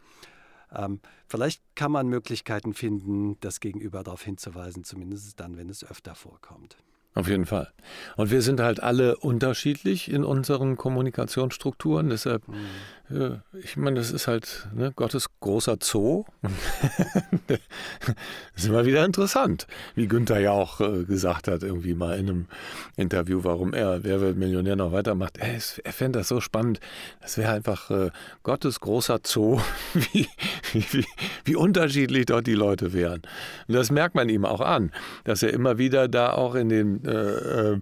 Ähm, 0.72 1.00
vielleicht 1.26 1.62
kann 1.74 1.90
man 1.90 2.08
Möglichkeiten 2.08 2.74
finden, 2.74 3.38
das 3.40 3.60
Gegenüber 3.60 4.04
darauf 4.04 4.22
hinzuweisen, 4.22 4.84
zumindest 4.84 5.40
dann, 5.40 5.56
wenn 5.56 5.68
es 5.68 5.84
öfter 5.84 6.14
vorkommt. 6.14 6.76
Auf 7.14 7.28
jeden 7.28 7.46
Fall. 7.46 7.72
Und 8.16 8.30
wir 8.30 8.40
sind 8.40 8.60
halt 8.60 8.80
alle 8.80 9.16
unterschiedlich 9.16 10.10
in 10.10 10.22
unseren 10.22 10.76
Kommunikationsstrukturen. 10.76 12.08
Deshalb, 12.08 12.46
mhm. 12.46 12.54
Äh, 13.10 13.38
ich 13.62 13.76
meine, 13.76 13.96
das 13.96 14.10
ist 14.10 14.26
halt 14.26 14.68
ne, 14.74 14.92
Gottes 14.94 15.26
großer 15.40 15.76
Zoo. 15.80 16.24
das 17.46 17.58
ist 18.56 18.66
immer 18.66 18.84
wieder 18.86 19.04
interessant, 19.04 19.66
wie 19.94 20.06
Günther 20.06 20.40
ja 20.40 20.52
auch 20.52 20.80
äh, 20.80 21.04
gesagt 21.04 21.48
hat, 21.48 21.62
irgendwie 21.62 21.94
mal 21.94 22.18
in 22.18 22.28
einem 22.28 22.46
Interview, 22.96 23.40
warum 23.42 23.72
er 23.72 24.04
Wer 24.04 24.20
wird 24.20 24.36
Millionär 24.36 24.76
noch 24.76 24.92
weitermacht. 24.92 25.38
Er, 25.38 25.58
er 25.84 25.92
fände 25.92 26.18
das 26.20 26.28
so 26.28 26.40
spannend. 26.40 26.80
Das 27.20 27.36
wäre 27.38 27.52
einfach 27.52 27.90
äh, 27.90 28.10
Gottes 28.42 28.80
großer 28.80 29.20
Zoo, 29.24 29.60
wie, 29.94 30.28
wie, 30.72 31.04
wie 31.44 31.56
unterschiedlich 31.56 32.26
dort 32.26 32.46
die 32.46 32.54
Leute 32.54 32.92
wären. 32.92 33.22
Und 33.68 33.74
das 33.74 33.90
merkt 33.90 34.14
man 34.14 34.28
ihm 34.28 34.44
auch 34.44 34.60
an, 34.60 34.92
dass 35.24 35.42
er 35.42 35.52
immer 35.52 35.78
wieder 35.78 36.08
da 36.08 36.32
auch 36.32 36.54
in 36.54 36.68
den 36.68 37.04
äh, 37.04 37.80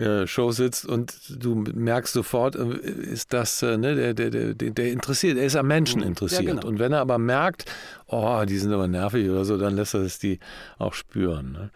äh, 0.00 0.26
Show 0.26 0.52
sitzt 0.52 0.86
und 0.86 1.14
du 1.42 1.64
merkst 1.74 2.12
sofort, 2.12 2.56
äh, 2.56 2.76
ist 2.76 3.32
das, 3.32 3.62
äh, 3.62 3.76
ne, 3.76 3.94
der, 3.94 4.14
der, 4.14 4.30
der, 4.54 4.54
der 4.74 4.92
interessiert, 4.92 5.38
er 5.38 5.46
ist 5.46 5.56
am 5.56 5.66
Menschen 5.66 6.00
mhm. 6.00 6.08
interessiert. 6.08 6.42
Ja, 6.42 6.54
genau. 6.54 6.66
Und 6.66 6.78
wenn 6.78 6.92
er 6.92 7.00
aber 7.00 7.18
merkt, 7.18 7.64
oh, 8.06 8.44
die 8.46 8.58
sind 8.58 8.72
aber 8.72 8.88
nervig 8.88 9.28
oder 9.28 9.44
so, 9.44 9.56
dann 9.56 9.76
lässt 9.76 9.94
er 9.94 10.00
es 10.00 10.18
die 10.18 10.38
auch 10.78 10.94
spüren. 10.94 11.52
Ne? 11.52 11.70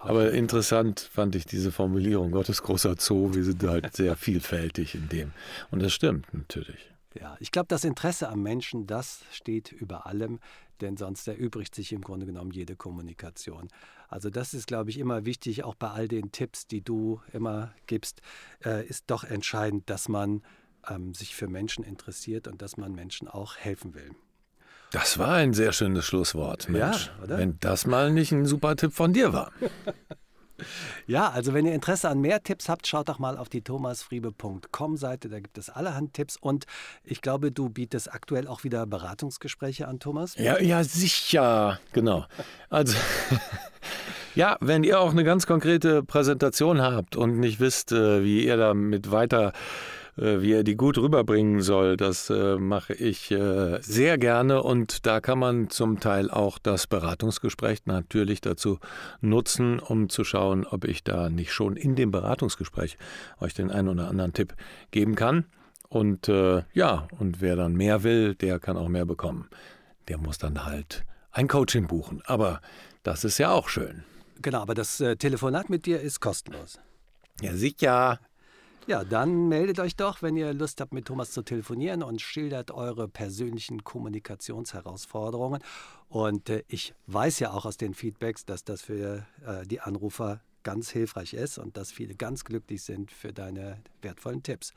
Aber 0.00 0.30
interessant 0.32 1.00
fand 1.00 1.34
ich 1.34 1.46
diese 1.46 1.72
Formulierung, 1.72 2.30
Gottes 2.30 2.62
großer 2.62 2.94
Zoo, 2.98 3.34
wir 3.34 3.44
sind 3.44 3.62
halt 3.64 3.92
sehr 3.96 4.16
vielfältig 4.16 4.94
in 4.94 5.08
dem. 5.08 5.32
Und 5.70 5.82
das 5.82 5.92
stimmt 5.92 6.32
natürlich. 6.32 6.92
Ja, 7.20 7.36
ich 7.40 7.50
glaube, 7.50 7.66
das 7.68 7.84
Interesse 7.84 8.28
am 8.28 8.42
Menschen, 8.42 8.86
das 8.86 9.22
steht 9.32 9.72
über 9.72 10.06
allem, 10.06 10.38
denn 10.80 10.96
sonst 10.96 11.26
erübrigt 11.26 11.74
sich 11.74 11.92
im 11.92 12.02
Grunde 12.02 12.26
genommen 12.26 12.50
jede 12.50 12.76
Kommunikation. 12.76 13.68
Also 14.08 14.30
das 14.30 14.54
ist, 14.54 14.66
glaube 14.66 14.90
ich, 14.90 14.98
immer 14.98 15.24
wichtig, 15.24 15.64
auch 15.64 15.74
bei 15.74 15.88
all 15.88 16.08
den 16.08 16.30
Tipps, 16.30 16.66
die 16.66 16.82
du 16.82 17.20
immer 17.32 17.74
gibst, 17.86 18.20
äh, 18.64 18.86
ist 18.86 19.04
doch 19.08 19.24
entscheidend, 19.24 19.88
dass 19.90 20.08
man 20.08 20.42
ähm, 20.88 21.14
sich 21.14 21.34
für 21.34 21.48
Menschen 21.48 21.84
interessiert 21.84 22.48
und 22.48 22.62
dass 22.62 22.76
man 22.76 22.94
Menschen 22.94 23.28
auch 23.28 23.56
helfen 23.56 23.94
will. 23.94 24.10
Das 24.92 25.18
war 25.18 25.34
ein 25.34 25.52
sehr 25.52 25.72
schönes 25.72 26.04
Schlusswort, 26.04 26.68
Mensch. 26.68 27.10
Ja? 27.20 27.38
Wenn 27.38 27.58
das 27.60 27.86
mal 27.86 28.12
nicht 28.12 28.32
ein 28.32 28.46
super 28.46 28.76
Tipp 28.76 28.92
von 28.92 29.12
dir 29.12 29.32
war. 29.32 29.52
Ja, 31.06 31.30
also 31.30 31.54
wenn 31.54 31.66
ihr 31.66 31.74
Interesse 31.74 32.08
an 32.08 32.20
mehr 32.20 32.42
Tipps 32.42 32.68
habt, 32.68 32.86
schaut 32.86 33.08
doch 33.08 33.18
mal 33.18 33.36
auf 33.36 33.48
die 33.48 33.62
thomasfriebe.com-Seite. 33.62 35.28
Da 35.28 35.40
gibt 35.40 35.58
es 35.58 35.70
allerhand 35.70 36.14
Tipps. 36.14 36.36
Und 36.36 36.64
ich 37.04 37.20
glaube, 37.20 37.52
du 37.52 37.68
bietest 37.68 38.12
aktuell 38.12 38.48
auch 38.48 38.64
wieder 38.64 38.86
Beratungsgespräche 38.86 39.86
an, 39.86 40.00
Thomas. 40.00 40.34
Ja, 40.36 40.58
ja, 40.58 40.82
sicher. 40.82 41.78
Genau. 41.92 42.24
Also. 42.70 42.96
Ja, 44.34 44.58
wenn 44.60 44.84
ihr 44.84 45.00
auch 45.00 45.12
eine 45.12 45.24
ganz 45.24 45.46
konkrete 45.46 46.02
Präsentation 46.02 46.82
habt 46.82 47.16
und 47.16 47.40
nicht 47.40 47.58
wisst, 47.58 47.90
äh, 47.90 48.22
wie 48.22 48.44
ihr 48.44 48.58
damit 48.58 49.10
weiter 49.10 49.54
wie 50.16 50.52
er 50.52 50.64
die 50.64 50.76
gut 50.76 50.98
rüberbringen 50.98 51.60
soll, 51.60 51.96
das 51.96 52.30
äh, 52.30 52.56
mache 52.56 52.94
ich 52.94 53.30
äh, 53.30 53.80
sehr 53.82 54.18
gerne 54.18 54.62
und 54.62 55.06
da 55.06 55.20
kann 55.20 55.38
man 55.38 55.70
zum 55.70 56.00
Teil 56.00 56.30
auch 56.30 56.58
das 56.58 56.86
Beratungsgespräch 56.86 57.86
natürlich 57.86 58.40
dazu 58.40 58.78
nutzen, 59.20 59.78
um 59.78 60.08
zu 60.08 60.24
schauen, 60.24 60.66
ob 60.66 60.84
ich 60.84 61.04
da 61.04 61.28
nicht 61.28 61.52
schon 61.52 61.76
in 61.76 61.96
dem 61.96 62.10
Beratungsgespräch 62.10 62.96
euch 63.40 63.54
den 63.54 63.70
einen 63.70 63.88
oder 63.88 64.08
anderen 64.08 64.32
Tipp 64.32 64.54
geben 64.90 65.14
kann. 65.14 65.44
Und 65.88 66.28
äh, 66.28 66.62
ja, 66.72 67.06
und 67.18 67.40
wer 67.40 67.56
dann 67.56 67.74
mehr 67.74 68.02
will, 68.02 68.34
der 68.34 68.58
kann 68.58 68.76
auch 68.76 68.88
mehr 68.88 69.06
bekommen. 69.06 69.48
Der 70.08 70.18
muss 70.18 70.38
dann 70.38 70.64
halt 70.64 71.04
ein 71.30 71.48
Coaching 71.48 71.86
buchen. 71.86 72.22
Aber 72.26 72.60
das 73.02 73.24
ist 73.24 73.38
ja 73.38 73.50
auch 73.50 73.68
schön. 73.68 74.04
Genau, 74.42 74.60
aber 74.60 74.74
das 74.74 75.00
äh, 75.00 75.16
Telefonat 75.16 75.70
mit 75.70 75.86
dir 75.86 76.00
ist 76.00 76.20
kostenlos. 76.20 76.78
Ja, 77.40 77.54
sicher. 77.54 78.18
Ja, 78.88 79.02
dann 79.02 79.48
meldet 79.48 79.80
euch 79.80 79.96
doch, 79.96 80.22
wenn 80.22 80.36
ihr 80.36 80.54
Lust 80.54 80.80
habt, 80.80 80.92
mit 80.92 81.06
Thomas 81.06 81.32
zu 81.32 81.42
telefonieren 81.42 82.04
und 82.04 82.22
schildert 82.22 82.70
eure 82.70 83.08
persönlichen 83.08 83.82
Kommunikationsherausforderungen. 83.82 85.60
Und 86.08 86.50
äh, 86.50 86.62
ich 86.68 86.94
weiß 87.08 87.40
ja 87.40 87.50
auch 87.50 87.66
aus 87.66 87.78
den 87.78 87.94
Feedbacks, 87.94 88.44
dass 88.44 88.62
das 88.62 88.82
für 88.82 89.26
äh, 89.44 89.66
die 89.66 89.80
Anrufer 89.80 90.40
ganz 90.62 90.88
hilfreich 90.90 91.34
ist 91.34 91.58
und 91.58 91.76
dass 91.76 91.90
viele 91.90 92.14
ganz 92.14 92.44
glücklich 92.44 92.82
sind 92.84 93.10
für 93.10 93.32
deine 93.32 93.82
wertvollen 94.02 94.44
Tipps. 94.44 94.72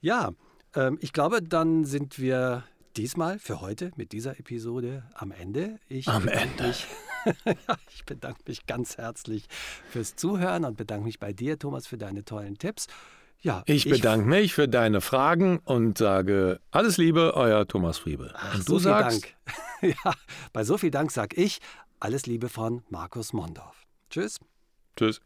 Ja, 0.00 0.30
ähm, 0.76 0.98
ich 1.00 1.12
glaube, 1.12 1.42
dann 1.42 1.84
sind 1.84 2.20
wir 2.20 2.62
diesmal 2.96 3.40
für 3.40 3.60
heute 3.60 3.90
mit 3.96 4.12
dieser 4.12 4.38
Episode 4.38 5.02
am 5.14 5.32
Ende. 5.32 5.80
Ich 5.88 6.06
am 6.06 6.28
Ende. 6.28 6.68
Mich, 6.68 6.86
ich 7.90 8.04
bedanke 8.04 8.42
mich 8.46 8.66
ganz 8.66 8.96
herzlich 8.96 9.48
fürs 9.90 10.14
Zuhören 10.14 10.64
und 10.64 10.76
bedanke 10.76 11.04
mich 11.04 11.18
bei 11.18 11.32
dir, 11.32 11.58
Thomas, 11.58 11.88
für 11.88 11.98
deine 11.98 12.24
tollen 12.24 12.58
Tipps. 12.58 12.86
Ja, 13.40 13.62
ich, 13.66 13.86
ich 13.86 13.92
bedanke 13.92 14.26
mich 14.26 14.54
für 14.54 14.68
deine 14.68 15.00
Fragen 15.00 15.58
und 15.58 15.98
sage 15.98 16.60
alles 16.70 16.96
Liebe, 16.96 17.34
euer 17.34 17.66
Thomas 17.68 17.98
Friebe. 17.98 18.32
Ach, 18.34 18.54
und 18.54 18.68
du 18.68 18.72
so 18.74 18.78
sagst, 18.78 19.24
Dank. 19.82 19.96
ja, 20.04 20.14
bei 20.52 20.64
so 20.64 20.78
viel 20.78 20.90
Dank 20.90 21.10
sage 21.10 21.36
ich 21.36 21.60
alles 22.00 22.26
Liebe 22.26 22.48
von 22.48 22.82
Markus 22.88 23.32
Mondorf. 23.32 23.86
Tschüss. 24.10 24.38
Tschüss. 24.96 25.20